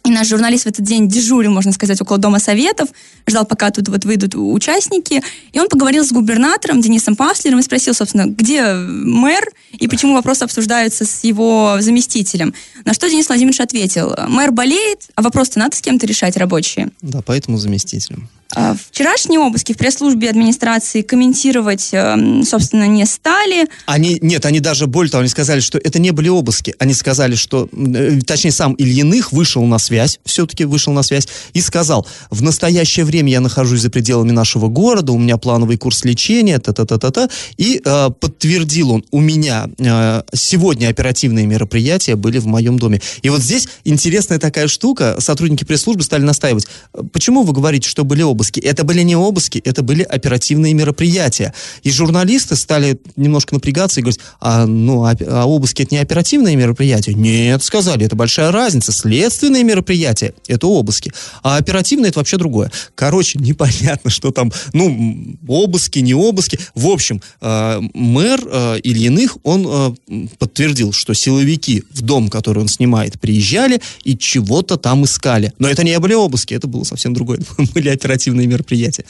и 0.04 0.10
наш 0.10 0.28
журналист 0.28 0.64
в 0.64 0.68
этот 0.68 0.84
день 0.84 1.08
дежурил, 1.08 1.52
можно 1.52 1.72
сказать, 1.72 2.00
около 2.00 2.18
Дома 2.18 2.38
Советов, 2.38 2.88
ждал, 3.28 3.44
пока 3.44 3.70
тут 3.70 3.88
вот 3.88 4.04
выйдут 4.04 4.34
участники. 4.34 5.22
И 5.52 5.60
он 5.60 5.68
поговорил 5.68 6.04
с 6.04 6.12
губернатором 6.12 6.80
Денисом 6.80 7.16
Паслером 7.16 7.58
и 7.58 7.62
спросил, 7.62 7.94
собственно, 7.94 8.26
где 8.26 8.72
мэр 8.74 9.44
и 9.72 9.88
почему 9.88 10.14
вопросы 10.14 10.42
обсуждаются 10.44 11.04
с 11.04 11.22
его 11.24 11.76
заместителем. 11.80 12.54
На 12.84 12.94
что 12.94 13.08
Денис 13.08 13.28
Владимирович 13.28 13.60
ответил, 13.60 14.14
мэр 14.28 14.52
болеет, 14.52 15.10
а 15.14 15.22
вопрос-то 15.22 15.58
надо 15.58 15.76
с 15.76 15.80
кем-то 15.80 16.06
решать 16.06 16.36
рабочие. 16.36 16.90
Да, 17.02 17.20
поэтому 17.22 17.58
заместителем. 17.58 18.28
А, 18.56 18.74
вчерашние 18.74 19.38
обыски 19.38 19.72
в 19.72 19.76
пресс-службе 19.76 20.28
администрации 20.28 21.02
комментировать, 21.02 21.90
эм, 21.92 22.42
собственно, 22.42 22.88
не 22.88 23.06
стали. 23.06 23.68
Они, 23.86 24.18
нет, 24.22 24.44
они 24.44 24.58
даже 24.58 24.88
более 24.88 25.10
того, 25.10 25.20
они 25.20 25.28
сказали, 25.28 25.60
что 25.60 25.78
это 25.78 26.00
не 26.00 26.10
были 26.10 26.28
обыски. 26.28 26.74
Они 26.80 26.92
сказали, 26.92 27.36
что, 27.36 27.68
э, 27.72 28.18
точнее, 28.26 28.50
сам 28.50 28.74
Ильиных 28.74 29.30
вышел 29.32 29.64
на 29.64 29.78
связь, 29.78 30.18
все-таки 30.24 30.64
вышел 30.64 30.92
на 30.92 31.04
связь, 31.04 31.28
и 31.52 31.60
сказал, 31.60 32.06
в 32.30 32.42
настоящее 32.42 33.04
время 33.04 33.30
я 33.30 33.40
нахожусь 33.40 33.82
за 33.82 33.90
пределами 33.90 34.32
нашего 34.32 34.66
города, 34.66 35.12
у 35.12 35.18
меня 35.18 35.36
плановый 35.36 35.76
курс 35.76 36.04
лечения, 36.04 36.58
та-та-та-та-та, 36.58 37.28
и 37.56 37.80
э, 37.84 38.10
подтвердил 38.18 38.90
он, 38.90 39.04
у 39.12 39.20
меня 39.20 39.68
э, 39.78 40.22
сегодня 40.34 40.88
оперативные 40.88 41.46
мероприятия 41.46 42.16
были 42.16 42.38
в 42.38 42.46
моем 42.46 42.80
доме. 42.80 43.00
И 43.22 43.28
вот 43.28 43.42
здесь 43.42 43.68
интересная 43.84 44.40
такая 44.40 44.66
штука, 44.66 45.16
сотрудники 45.20 45.62
пресс-службы 45.62 46.02
стали 46.02 46.22
настаивать, 46.22 46.66
почему 47.12 47.44
вы 47.44 47.52
говорите, 47.52 47.88
что 47.88 48.02
были 48.04 48.22
обыски? 48.22 48.39
Обыски. 48.40 48.61
Это 48.61 48.85
были 48.85 49.03
не 49.03 49.16
обыски, 49.16 49.61
это 49.64 49.83
были 49.83 50.03
оперативные 50.03 50.72
мероприятия. 50.72 51.53
И 51.83 51.90
журналисты 51.90 52.57
стали 52.57 52.98
немножко 53.16 53.55
напрягаться 53.55 54.00
и 54.00 54.03
говорить, 54.03 54.20
а, 54.40 54.64
ну, 54.66 55.05
а, 55.05 55.44
обыски 55.44 55.83
это 55.83 55.94
не 55.94 56.00
оперативные 56.00 56.57
мероприятия? 56.57 57.12
Нет, 57.12 57.62
сказали, 57.62 58.07
это 58.07 58.16
большая 58.16 58.50
разница. 58.50 58.92
Следственные 58.92 59.62
мероприятия– 59.62 60.33
это 60.48 60.66
обыски. 60.66 61.12
А 61.42 61.59
оперативные– 61.59 62.09
это 62.11 62.18
вообще 62.20 62.38
другое. 62.38 62.72
Короче, 62.94 63.38
непонятно, 63.38 64.11
что 64.11 64.31
там, 64.31 64.53
ну, 64.72 65.37
обыски, 65.46 65.98
не 65.98 66.14
обыски. 66.14 66.59
В 66.74 66.87
общем, 66.87 67.20
э, 67.42 67.81
мэр 67.92 68.40
э, 68.50 68.81
Ильиных, 68.83 69.37
он 69.42 69.96
э, 70.09 70.26
подтвердил, 70.38 70.92
что 70.92 71.12
силовики 71.12 71.85
в 71.92 72.00
дом, 72.00 72.29
который 72.31 72.61
он 72.61 72.68
снимает, 72.68 73.20
приезжали 73.20 73.81
и 74.05 74.16
чего-то 74.16 74.79
там 74.79 75.05
искали. 75.05 75.53
Но 75.59 75.68
это 75.68 75.85
не 75.85 75.98
были 75.98 76.14
обыски, 76.14 76.55
это 76.55 76.66
было 76.66 76.85
совсем 76.85 77.12
другое. 77.12 77.40
Были 77.74 77.90
оперативные 77.90 78.30
спортивные 78.31 78.47
мероприятия. 78.47 79.05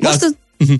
Вот, 0.00 0.14
а... 0.14 0.16
что, 0.16 0.32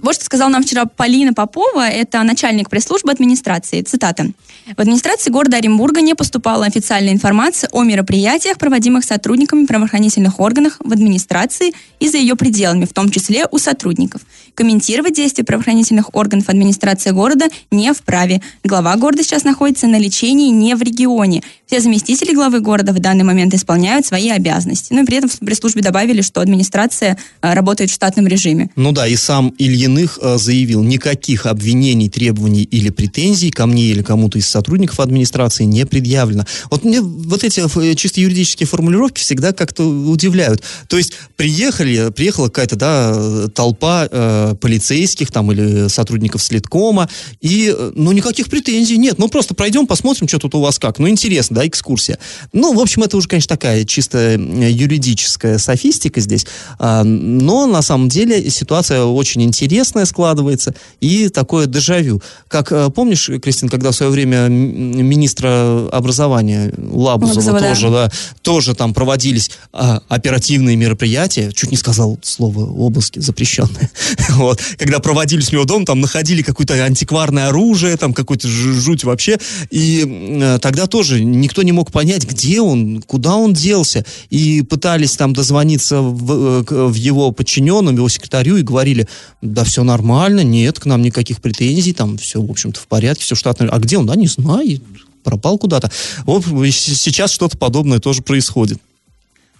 вот 0.02 0.14
что 0.14 0.24
сказала 0.24 0.50
нам 0.50 0.62
вчера 0.62 0.84
Полина 0.84 1.32
Попова, 1.32 1.88
это 1.88 2.22
начальник 2.22 2.68
пресс-службы 2.68 3.10
администрации. 3.10 3.82
Цитата. 3.82 4.30
В 4.76 4.80
администрации 4.80 5.30
города 5.30 5.56
Оренбурга 5.56 6.00
не 6.00 6.14
поступала 6.14 6.66
официальная 6.66 7.12
информация 7.12 7.68
о 7.72 7.82
мероприятиях, 7.82 8.58
проводимых 8.58 9.04
сотрудниками 9.04 9.64
правоохранительных 9.66 10.38
органов 10.38 10.76
в 10.78 10.92
администрации 10.92 11.72
и 11.98 12.08
за 12.08 12.18
ее 12.18 12.36
пределами, 12.36 12.84
в 12.84 12.92
том 12.92 13.10
числе 13.10 13.46
у 13.50 13.58
сотрудников. 13.58 14.22
Комментировать 14.54 15.14
действия 15.14 15.44
правоохранительных 15.44 16.14
органов 16.14 16.48
администрации 16.48 17.10
города 17.10 17.46
не 17.70 17.92
вправе. 17.92 18.42
Глава 18.62 18.96
города 18.96 19.22
сейчас 19.22 19.44
находится 19.44 19.86
на 19.86 19.98
лечении 19.98 20.50
не 20.50 20.74
в 20.74 20.82
регионе. 20.82 21.42
Все 21.70 21.78
заместители 21.78 22.34
главы 22.34 22.58
города 22.58 22.92
в 22.92 22.98
данный 22.98 23.22
момент 23.22 23.54
исполняют 23.54 24.04
свои 24.04 24.28
обязанности. 24.30 24.92
Ну 24.92 25.04
и 25.04 25.06
при 25.06 25.18
этом 25.18 25.30
в 25.30 25.38
пресс-службе 25.38 25.82
добавили, 25.82 26.20
что 26.20 26.40
администрация 26.40 27.16
э, 27.42 27.54
работает 27.54 27.92
в 27.92 27.94
штатном 27.94 28.26
режиме. 28.26 28.70
Ну 28.74 28.90
да, 28.90 29.06
и 29.06 29.14
сам 29.14 29.54
Ильиных 29.56 30.18
э, 30.20 30.36
заявил, 30.36 30.82
никаких 30.82 31.46
обвинений, 31.46 32.10
требований 32.10 32.64
или 32.64 32.90
претензий 32.90 33.52
ко 33.52 33.66
мне 33.66 33.84
или 33.84 34.02
кому-то 34.02 34.36
из 34.36 34.48
сотрудников 34.48 34.98
администрации 34.98 35.62
не 35.62 35.86
предъявлено. 35.86 36.44
Вот 36.72 36.82
мне 36.84 37.00
вот 37.00 37.44
эти 37.44 37.60
э, 37.60 37.94
чисто 37.94 38.20
юридические 38.20 38.66
формулировки 38.66 39.20
всегда 39.20 39.52
как-то 39.52 39.84
удивляют. 39.84 40.64
То 40.88 40.98
есть 40.98 41.12
приехали, 41.36 42.10
приехала 42.10 42.46
какая-то, 42.46 42.74
да, 42.74 43.46
толпа 43.54 44.08
э, 44.10 44.56
полицейских 44.60 45.30
там 45.30 45.52
или 45.52 45.86
сотрудников 45.86 46.42
следкома, 46.42 47.08
и, 47.40 47.72
ну, 47.94 48.10
никаких 48.10 48.48
претензий 48.48 48.96
нет. 48.96 49.18
Ну, 49.18 49.28
просто 49.28 49.54
пройдем, 49.54 49.86
посмотрим, 49.86 50.26
что 50.26 50.40
тут 50.40 50.56
у 50.56 50.60
вас 50.60 50.80
как. 50.80 50.98
Ну, 50.98 51.08
интересно, 51.08 51.59
да, 51.60 51.66
экскурсия. 51.66 52.18
Ну, 52.52 52.74
в 52.74 52.80
общем, 52.80 53.02
это 53.02 53.16
уже, 53.16 53.28
конечно, 53.28 53.48
такая 53.48 53.84
чисто 53.84 54.32
юридическая 54.34 55.58
софистика 55.58 56.20
здесь, 56.20 56.46
а, 56.78 57.04
но 57.04 57.66
на 57.66 57.82
самом 57.82 58.08
деле 58.08 58.50
ситуация 58.50 59.04
очень 59.04 59.42
интересная 59.42 60.04
складывается, 60.06 60.74
и 61.00 61.28
такое 61.28 61.66
дежавю. 61.66 62.22
Как, 62.48 62.72
помнишь, 62.94 63.30
Кристин, 63.42 63.68
когда 63.68 63.90
в 63.90 63.94
свое 63.94 64.10
время 64.10 64.48
министра 64.48 65.88
образования 65.92 66.72
Лабузова 66.76 67.40
Лабузова, 67.40 67.60
тоже, 67.60 67.90
да. 67.90 68.06
да, 68.06 68.12
тоже 68.42 68.74
там 68.74 68.94
проводились 68.94 69.50
а, 69.72 70.02
оперативные 70.08 70.76
мероприятия, 70.76 71.52
чуть 71.52 71.70
не 71.70 71.76
сказал 71.76 72.18
слово 72.22 72.70
обыски 72.70 73.18
запрещенное, 73.18 73.90
вот, 74.30 74.60
когда 74.78 74.98
проводились 75.00 75.50
у 75.50 75.56
него 75.56 75.64
дом, 75.64 75.84
там 75.84 76.00
находили 76.00 76.42
какое-то 76.42 76.74
антикварное 76.84 77.48
оружие, 77.48 77.96
там 77.96 78.14
какой-то 78.14 78.48
жуть 78.48 79.04
вообще, 79.04 79.38
и 79.70 80.04
э, 80.40 80.58
тогда 80.60 80.86
тоже 80.86 81.22
никто 81.50 81.62
не 81.62 81.72
мог 81.72 81.90
понять, 81.90 82.24
где 82.24 82.60
он, 82.60 83.02
куда 83.02 83.34
он 83.34 83.52
делся, 83.52 84.04
и 84.30 84.62
пытались 84.62 85.16
там 85.16 85.32
дозвониться 85.32 86.00
в, 86.00 86.64
э, 86.70 86.86
в 86.86 86.94
его 86.94 87.32
подчиненным, 87.32 87.96
его 87.96 88.08
секретарю, 88.08 88.56
и 88.56 88.62
говорили, 88.62 89.08
да 89.42 89.64
все 89.64 89.82
нормально, 89.82 90.44
нет, 90.44 90.78
к 90.78 90.86
нам 90.86 91.02
никаких 91.02 91.40
претензий, 91.40 91.92
там 91.92 92.18
все, 92.18 92.40
в 92.40 92.48
общем-то, 92.48 92.78
в 92.78 92.86
порядке, 92.86 93.24
все 93.24 93.34
штатно, 93.34 93.68
а 93.68 93.80
где 93.80 93.98
он, 93.98 94.06
да, 94.06 94.14
не 94.14 94.28
знаю, 94.28 94.80
пропал 95.24 95.58
куда-то. 95.58 95.90
Вот 96.24 96.44
сейчас 96.70 97.32
что-то 97.32 97.58
подобное 97.58 97.98
тоже 97.98 98.22
происходит. 98.22 98.78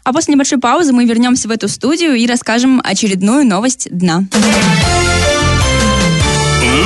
А 0.05 0.13
после 0.13 0.35
небольшой 0.35 0.59
паузы 0.59 0.93
мы 0.93 1.05
вернемся 1.05 1.49
в 1.49 1.51
эту 1.51 1.67
студию 1.69 2.15
и 2.15 2.25
расскажем 2.27 2.81
очередную 2.85 3.45
новость 3.45 3.89
дна. 3.91 4.29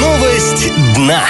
Новость 0.01 0.73
дна. 0.97 1.25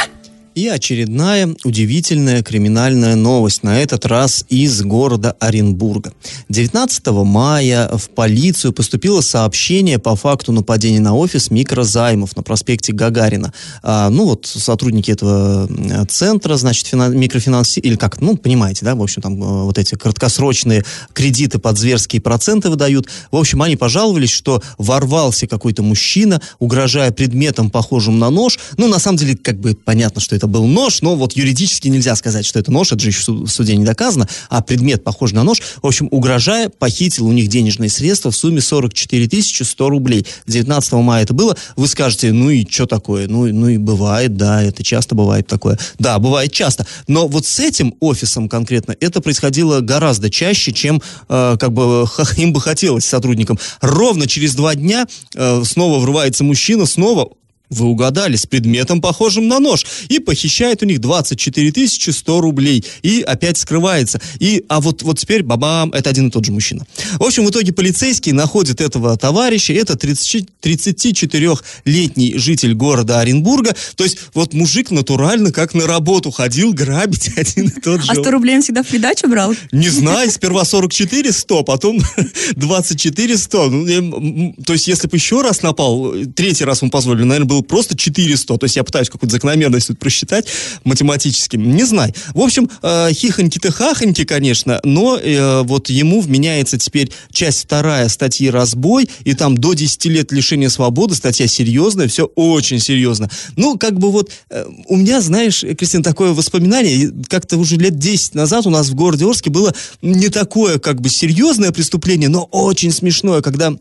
И 0.55 0.69
очередная 0.69 1.53
удивительная 1.64 2.43
криминальная 2.43 3.17
новость, 3.17 3.64
на 3.64 3.81
этот 3.81 4.07
раз 4.07 4.45
из 4.49 4.83
города 4.83 5.37
Оренбурга. 5.40 6.12
19 6.49 7.07
мая 7.09 7.90
в 7.97 8.09
полицию 8.11 8.73
поступило 8.73 9.21
сообщение 9.21 9.99
по 9.99 10.14
факту 10.14 10.53
нападения 10.53 11.01
на 11.01 11.17
офис 11.17 11.51
микрозаймов 11.51 12.37
на 12.37 12.45
проспекте 12.45 12.93
Гагарина. 12.93 13.53
А, 13.83 14.11
ну 14.11 14.27
вот 14.27 14.47
сотрудники 14.47 15.11
этого 15.11 15.69
центра, 16.07 16.55
значит, 16.57 16.87
финан... 16.87 17.19
микрофинанси... 17.19 17.81
или 17.81 17.97
как, 17.97 18.21
ну, 18.21 18.37
понимаете, 18.37 18.85
да, 18.85 18.95
в 18.95 19.03
общем, 19.03 19.23
там 19.23 19.43
э, 19.43 19.64
вот 19.64 19.77
эти 19.79 19.97
краткосрочные 19.97 20.85
кредиты 21.12 21.59
под 21.59 21.79
зверские 21.79 22.23
проценты 22.23 22.71
выдают. 22.71 23.09
В 23.33 23.37
общем, 23.37 23.61
они 23.62 23.75
пожаловались, 23.75 24.31
что 24.31 24.62
ворвался 24.79 25.49
какой-то 25.49 25.83
мужчина, 25.83 26.40
угрожая 26.61 27.11
предметом, 27.11 27.71
похожим 27.71 28.21
на 28.21 28.31
нож. 28.31 28.61
Ну, 28.77 28.87
на 28.87 29.01
самом 29.01 29.19
деле, 29.19 29.37
как 29.37 29.59
бы 29.59 29.75
понятно, 29.75 30.21
что 30.21 30.37
это 30.37 30.43
это 30.44 30.48
был 30.48 30.66
нож, 30.66 31.00
но 31.00 31.16
вот 31.16 31.33
юридически 31.33 31.88
нельзя 31.88 32.14
сказать, 32.16 32.44
что 32.44 32.59
это 32.59 32.70
нож, 32.70 32.92
это 32.92 33.00
же 33.00 33.09
еще 33.09 33.33
в 33.33 33.48
суде 33.48 33.76
не 33.76 33.85
доказано, 33.85 34.28
а 34.50 34.61
предмет 34.61 35.02
похож 35.02 35.33
на 35.33 35.42
нож. 35.42 35.62
В 35.83 35.87
общем, 35.87 36.09
угрожая, 36.11 36.68
похитил 36.68 37.26
у 37.26 37.33
них 37.33 37.48
денежные 37.48 37.88
средства 37.88 38.30
в 38.30 38.37
сумме 38.37 38.61
44 38.61 39.26
тысячи 39.28 39.62
100 39.62 39.88
рублей. 39.88 40.26
19 40.46 40.92
мая 40.94 41.22
это 41.22 41.33
было. 41.33 41.57
Вы 41.76 41.88
скажете, 41.88 42.33
ну 42.33 42.50
и 42.50 42.68
что 42.68 42.85
такое? 42.85 43.26
Ну, 43.26 43.46
ну 43.46 43.68
и 43.68 43.78
бывает, 43.78 44.37
да, 44.37 44.62
это 44.62 44.85
часто 44.85 45.14
бывает 45.14 45.46
такое. 45.46 45.78
Да, 45.98 46.18
бывает 46.18 46.52
часто. 46.52 46.87
Но 47.09 47.26
вот 47.26 47.46
с 47.46 47.59
этим 47.59 47.94
офисом 48.00 48.50
конкретно 48.50 48.94
это 49.00 49.22
происходило 49.22 49.80
гораздо 49.80 50.28
чаще, 50.28 50.72
чем 50.72 51.00
э, 51.30 51.57
как 51.59 51.72
бы 51.72 52.07
им 52.37 52.52
бы 52.52 52.61
хотелось 52.61 53.07
сотрудникам. 53.07 53.59
Ровно 53.80 54.26
через 54.26 54.54
два 54.54 54.74
дня 54.74 55.07
э, 55.35 55.62
снова 55.64 55.98
врывается 56.00 56.44
мужчина, 56.44 56.85
снова 56.85 57.30
вы 57.74 57.87
угадали, 57.87 58.37
с 58.37 58.46
предметом, 58.46 59.00
похожим 59.00 59.48
на 59.48 59.58
нож. 59.60 59.87
И 60.08 60.18
похищает 60.18 60.82
у 60.82 60.87
них 60.87 61.00
24 61.00 61.88
100 61.88 62.40
рублей. 62.40 62.84
И 63.02 63.22
опять 63.22 63.58
скрывается. 63.58 64.20
И, 64.38 64.64
а 64.68 64.80
вот, 64.80 65.02
вот 65.02 65.18
теперь, 65.18 65.42
бабам, 65.42 65.90
это 65.92 66.10
один 66.10 66.28
и 66.28 66.30
тот 66.30 66.44
же 66.44 66.52
мужчина. 66.52 66.87
В 67.18 67.24
общем, 67.24 67.44
в 67.44 67.50
итоге 67.50 67.72
полицейские 67.72 68.34
находят 68.34 68.80
этого 68.80 69.16
товарища. 69.16 69.72
Это 69.72 69.94
34-летний 69.94 72.38
житель 72.38 72.74
города 72.74 73.18
Оренбурга. 73.20 73.74
То 73.96 74.04
есть, 74.04 74.18
вот 74.34 74.54
мужик 74.54 74.90
натурально 74.90 75.52
как 75.52 75.74
на 75.74 75.87
работу 75.87 76.30
ходил 76.30 76.72
грабить 76.72 77.30
один 77.37 77.68
и 77.68 77.80
тот 77.80 78.02
же. 78.02 78.10
А 78.10 78.14
100 78.14 78.30
рублей 78.30 78.56
он 78.56 78.62
всегда 78.62 78.82
в 78.82 78.88
придачу 78.88 79.28
брал? 79.28 79.54
Не 79.72 79.88
знаю, 79.88 80.30
сперва 80.30 80.64
44 80.64 81.32
100, 81.32 81.62
потом 81.64 82.00
24 82.56 83.38
100. 83.38 83.70
Ну, 83.70 84.54
то 84.64 84.72
есть, 84.72 84.88
если 84.88 85.08
бы 85.08 85.16
еще 85.16 85.42
раз 85.42 85.62
напал, 85.62 86.14
третий 86.34 86.64
раз 86.64 86.82
он 86.82 86.90
позволил, 86.90 87.26
наверное, 87.26 87.48
было 87.48 87.62
просто 87.66 87.96
400. 87.96 88.59
То 88.59 88.64
есть 88.64 88.77
я 88.77 88.85
пытаюсь 88.85 89.11
какую-то 89.11 89.35
закономерность 89.35 89.88
тут 89.88 89.98
просчитать 89.98 90.46
математически. 90.85 91.57
Не 91.57 91.85
знаю. 91.85 92.12
В 92.35 92.40
общем, 92.40 92.70
э, 92.83 93.12
хихоньки-то 93.12 93.72
хахоньки, 93.72 94.24
конечно, 94.24 94.81
но 94.85 95.18
э, 95.18 95.62
вот 95.62 95.90
ему 95.90 96.20
вменяется 96.20 96.79
теперь 96.79 97.11
часть 97.33 97.64
вторая 97.64 98.09
статьи 98.09 98.48
«Разбой», 98.50 99.09
и 99.24 99.35
там 99.35 99.57
до 99.57 99.74
10 99.74 100.05
лет 100.07 100.33
лишения 100.33 100.68
свободы, 100.68 101.14
статья 101.14 101.46
серьезная, 101.46 102.09
все 102.09 102.27
очень 102.35 102.79
серьезно. 102.79 103.31
Ну, 103.57 103.79
как 103.79 103.98
бы 103.98 104.11
вот 104.11 104.31
э, 104.50 104.64
у 104.88 104.96
меня, 104.96 105.20
знаешь, 105.20 105.61
Кристина, 105.61 106.03
такое 106.03 106.33
воспоминание, 106.33 107.11
как-то 107.29 107.57
уже 107.57 107.77
лет 107.77 107.98
10 107.98 108.35
назад 108.35 108.66
у 108.66 108.70
нас 108.70 108.88
в 108.88 108.94
городе 108.94 109.24
Орске 109.27 109.50
было 109.50 109.74
не 110.03 110.29
такое 110.29 110.79
как 110.79 111.00
бы 111.00 111.09
серьезное 111.09 111.72
преступление, 111.72 112.29
но 112.29 112.44
очень 112.44 112.92
смешное, 112.92 113.40
когда 113.40 113.74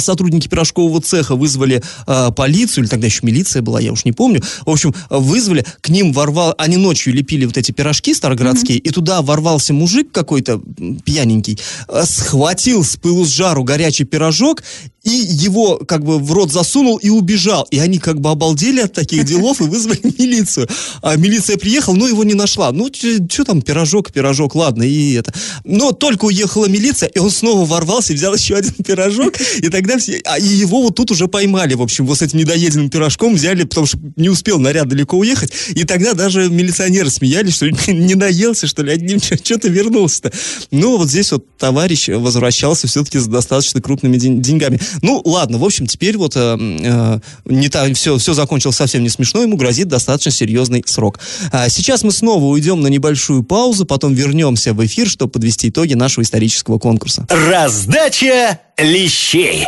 сотрудники 0.00 0.48
пирожкового 0.48 1.00
цеха 1.00 1.34
вызвали 1.34 1.82
а, 2.06 2.30
полицию, 2.30 2.84
или 2.84 2.90
тогда 2.90 3.06
еще 3.06 3.20
милиция 3.22 3.62
была, 3.62 3.80
я 3.80 3.92
уж 3.92 4.04
не 4.04 4.12
помню. 4.12 4.42
В 4.66 4.70
общем, 4.70 4.94
вызвали, 5.08 5.64
к 5.80 5.88
ним 5.88 6.12
ворвал, 6.12 6.54
они 6.58 6.76
ночью 6.76 7.14
лепили 7.14 7.46
вот 7.46 7.56
эти 7.56 7.72
пирожки 7.72 8.14
староградские, 8.14 8.78
mm-hmm. 8.78 8.82
и 8.82 8.90
туда 8.90 9.22
ворвался 9.22 9.72
мужик 9.72 10.12
какой-то 10.12 10.60
пьяненький, 11.04 11.58
а, 11.88 12.04
схватил 12.04 12.84
с 12.84 12.96
пылу 12.96 13.24
с 13.24 13.28
жару 13.28 13.64
горячий 13.64 14.04
пирожок 14.04 14.62
и 15.04 15.10
его 15.10 15.78
как 15.78 16.04
бы 16.04 16.18
в 16.18 16.32
рот 16.32 16.52
засунул 16.52 16.96
и 16.96 17.08
убежал. 17.08 17.66
И 17.70 17.78
они 17.78 17.98
как 17.98 18.20
бы 18.20 18.30
обалдели 18.30 18.80
от 18.80 18.92
таких 18.92 19.24
делов 19.24 19.60
и 19.60 19.64
вызвали 19.64 20.00
милицию. 20.18 20.68
А 21.02 21.16
милиция 21.16 21.56
приехала, 21.56 21.94
но 21.94 22.06
его 22.06 22.24
не 22.24 22.34
нашла. 22.34 22.70
Ну, 22.72 22.88
что 22.92 23.44
там, 23.44 23.62
пирожок, 23.62 24.12
пирожок, 24.12 24.54
ладно, 24.54 24.84
и 24.84 25.14
это. 25.14 25.32
Но 25.64 25.92
только 25.92 26.26
уехала 26.26 26.66
милиция, 26.66 27.08
и 27.08 27.18
он 27.18 27.30
снова 27.30 27.64
ворвался 27.66 28.12
взял 28.12 28.34
еще 28.34 28.54
один 28.56 28.72
пирожок, 28.84 29.34
и 29.62 29.68
тогда 29.68 29.96
все... 29.96 30.20
А 30.24 30.38
и 30.38 30.46
его 30.46 30.82
вот 30.82 30.96
тут 30.96 31.12
уже 31.12 31.28
поймали, 31.28 31.74
в 31.74 31.82
общем, 31.82 32.04
вот 32.04 32.18
с 32.18 32.22
этим 32.22 32.40
недоеденным 32.40 32.90
пирожком 32.90 33.34
взяли, 33.34 33.62
потому 33.62 33.86
что 33.86 33.96
не 34.16 34.28
успел 34.28 34.58
наряд 34.58 34.88
далеко 34.88 35.16
уехать, 35.16 35.52
и 35.70 35.84
тогда 35.84 36.14
даже 36.14 36.50
милиционеры 36.50 37.10
смеялись, 37.10 37.54
что 37.54 37.70
не 37.92 38.16
наелся, 38.16 38.66
что 38.66 38.82
ли, 38.82 38.92
одним 38.92 39.20
что-то 39.20 39.68
вернулся-то. 39.68 40.32
Ну, 40.72 40.98
вот 40.98 41.08
здесь 41.08 41.30
вот 41.30 41.56
товарищ 41.58 42.08
возвращался 42.08 42.88
все-таки 42.88 43.20
с 43.20 43.26
достаточно 43.28 43.80
крупными 43.80 44.16
деньгами. 44.16 44.80
Ну, 45.00 45.22
ладно, 45.24 45.58
в 45.58 45.64
общем, 45.64 45.86
теперь 45.86 46.18
вот 46.18 46.32
э, 46.34 46.58
э, 46.58 47.18
не 47.44 47.68
та, 47.68 47.92
все, 47.94 48.18
все 48.18 48.34
закончилось 48.34 48.76
совсем 48.76 49.04
не 49.04 49.10
смешно, 49.10 49.42
ему 49.42 49.56
грозит 49.56 49.86
достаточно 49.86 50.32
серьезный 50.32 50.82
срок. 50.86 51.20
А 51.52 51.68
сейчас 51.68 52.02
мы 52.02 52.10
снова 52.10 52.44
уйдем 52.46 52.80
на 52.80 52.88
небольшую 52.88 53.44
паузу, 53.44 53.86
потом 53.86 54.12
вернемся 54.12 54.74
в 54.74 54.84
эфир, 54.84 55.08
чтобы 55.08 55.30
подвести 55.30 55.68
итоги 55.68 55.94
нашего 55.94 56.24
исторического 56.24 56.80
конкурса. 56.80 57.28
Раздача 57.30 58.58
лещей. 58.78 59.66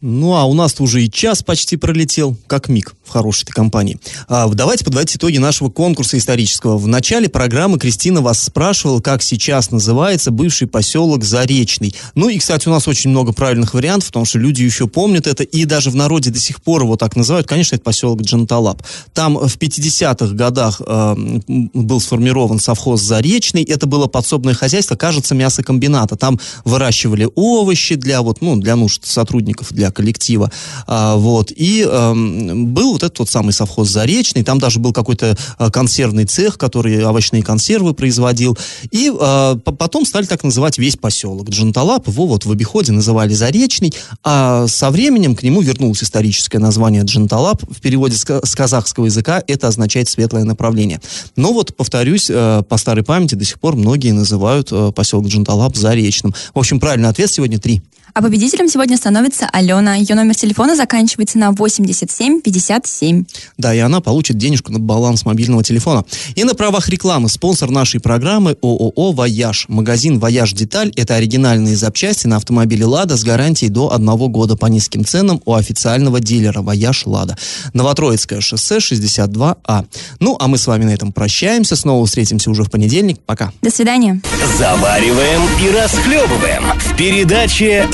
Ну, 0.00 0.34
а 0.34 0.44
у 0.44 0.54
нас 0.54 0.80
уже 0.80 1.04
и 1.04 1.10
час 1.10 1.42
почти 1.42 1.76
пролетел, 1.76 2.36
как 2.46 2.68
миг 2.68 2.94
хорошей 3.10 3.44
этой 3.44 3.52
компании. 3.52 3.98
А, 4.28 4.48
давайте 4.48 4.84
подводить 4.84 5.16
итоги 5.16 5.38
нашего 5.38 5.70
конкурса 5.70 6.18
исторического. 6.18 6.78
В 6.78 6.86
начале 6.86 7.28
программы 7.28 7.78
Кристина 7.78 8.20
вас 8.20 8.42
спрашивала, 8.42 9.00
как 9.00 9.22
сейчас 9.22 9.70
называется 9.70 10.30
бывший 10.30 10.66
поселок 10.68 11.24
Заречный. 11.24 11.94
Ну 12.14 12.28
и, 12.28 12.38
кстати, 12.38 12.68
у 12.68 12.70
нас 12.70 12.88
очень 12.88 13.10
много 13.10 13.32
правильных 13.32 13.74
вариантов, 13.74 14.08
потому 14.08 14.24
что 14.24 14.38
люди 14.38 14.62
еще 14.62 14.86
помнят 14.86 15.26
это, 15.26 15.42
и 15.42 15.64
даже 15.64 15.90
в 15.90 15.96
народе 15.96 16.30
до 16.30 16.38
сих 16.38 16.62
пор 16.62 16.82
его 16.82 16.96
так 16.96 17.16
называют. 17.16 17.46
Конечно, 17.46 17.74
это 17.76 17.84
поселок 17.84 18.22
Джанталап. 18.22 18.82
Там 19.12 19.36
в 19.36 19.56
50-х 19.56 20.34
годах 20.34 20.80
э, 20.84 21.14
был 21.46 22.00
сформирован 22.00 22.58
совхоз 22.58 23.00
Заречный. 23.02 23.62
Это 23.62 23.86
было 23.86 24.06
подсобное 24.06 24.54
хозяйство, 24.54 24.96
кажется, 24.96 25.34
мясокомбината. 25.34 26.16
Там 26.16 26.38
выращивали 26.64 27.28
овощи 27.34 27.94
для, 27.94 28.22
вот, 28.22 28.40
ну, 28.40 28.56
для 28.56 28.76
нужд 28.76 29.06
сотрудников, 29.06 29.72
для 29.72 29.90
коллектива. 29.90 30.50
А, 30.86 31.16
вот. 31.16 31.52
И 31.54 31.84
а, 31.86 32.14
был 32.14 32.96
вот 33.00 33.06
этот 33.06 33.18
вот 33.18 33.30
самый 33.30 33.52
совхоз 33.52 33.88
Заречный, 33.88 34.42
там 34.42 34.58
даже 34.58 34.78
был 34.78 34.92
какой-то 34.92 35.36
а, 35.58 35.70
консервный 35.70 36.24
цех, 36.24 36.58
который 36.58 37.04
овощные 37.04 37.42
консервы 37.42 37.94
производил. 37.94 38.56
И 38.90 39.12
а, 39.18 39.56
потом 39.56 40.04
стали 40.04 40.26
так 40.26 40.44
называть 40.44 40.78
весь 40.78 40.96
поселок. 40.96 41.48
Джанталап 41.48 42.08
его 42.08 42.26
вот 42.26 42.44
в 42.44 42.52
обиходе 42.52 42.92
называли 42.92 43.32
Заречный, 43.32 43.92
а 44.22 44.66
со 44.66 44.90
временем 44.90 45.34
к 45.34 45.42
нему 45.42 45.60
вернулось 45.60 46.02
историческое 46.02 46.58
название 46.58 47.02
Джанталап. 47.02 47.62
В 47.62 47.80
переводе 47.80 48.16
с 48.16 48.54
казахского 48.54 49.06
языка 49.06 49.42
это 49.46 49.68
означает 49.68 50.08
светлое 50.08 50.44
направление. 50.44 51.00
Но 51.36 51.52
вот, 51.52 51.74
повторюсь, 51.76 52.28
э, 52.28 52.62
по 52.68 52.76
старой 52.76 53.04
памяти 53.04 53.34
до 53.34 53.44
сих 53.44 53.58
пор 53.58 53.76
многие 53.76 54.12
называют 54.12 54.68
э, 54.72 54.92
поселок 54.94 55.26
Джанталап 55.26 55.76
Заречным. 55.76 56.34
В 56.54 56.58
общем, 56.58 56.80
правильный 56.80 57.08
ответ 57.08 57.30
сегодня 57.30 57.58
три. 57.58 57.82
А 58.14 58.22
победителем 58.22 58.68
сегодня 58.68 58.96
становится 58.96 59.48
Алена. 59.52 59.94
Ее 59.94 60.14
номер 60.14 60.34
телефона 60.34 60.74
заканчивается 60.74 61.38
на 61.38 61.52
8757. 61.52 63.24
Да, 63.56 63.74
и 63.74 63.78
она 63.78 64.00
получит 64.00 64.36
денежку 64.36 64.72
на 64.72 64.78
баланс 64.78 65.24
мобильного 65.24 65.62
телефона. 65.62 66.04
И 66.34 66.44
на 66.44 66.54
правах 66.54 66.88
рекламы 66.88 67.28
спонсор 67.28 67.70
нашей 67.70 68.00
программы 68.00 68.56
ООО 68.62 69.12
«Вояж». 69.12 69.66
Магазин 69.68 70.18
«Вояж 70.18 70.52
Деталь»— 70.52 70.92
это 70.96 71.14
оригинальные 71.14 71.76
запчасти 71.76 72.26
на 72.26 72.36
автомобиле 72.36 72.84
«Лада» 72.84 73.16
с 73.16 73.24
гарантией 73.24 73.70
до 73.70 73.92
одного 73.92 74.28
года 74.28 74.56
по 74.56 74.66
низким 74.66 75.04
ценам 75.04 75.40
у 75.44 75.54
официального 75.54 76.20
дилера 76.20 76.62
«Вояж 76.62 77.06
Лада». 77.06 77.36
Новотроицкое 77.74 78.40
шоссе 78.40 78.78
62А. 78.78 79.86
Ну, 80.18 80.36
а 80.40 80.48
мы 80.48 80.58
с 80.58 80.66
вами 80.66 80.84
на 80.84 80.90
этом 80.90 81.12
прощаемся. 81.12 81.76
Снова 81.76 82.04
встретимся 82.06 82.50
уже 82.50 82.64
в 82.64 82.70
понедельник. 82.70 83.18
Пока. 83.20 83.52
До 83.62 83.70
свидания. 83.70 84.20
Завариваем 84.58 85.42
и 85.62 85.70
расхлебываем 85.70 86.64
в 86.78 86.96
передаче 86.96 87.86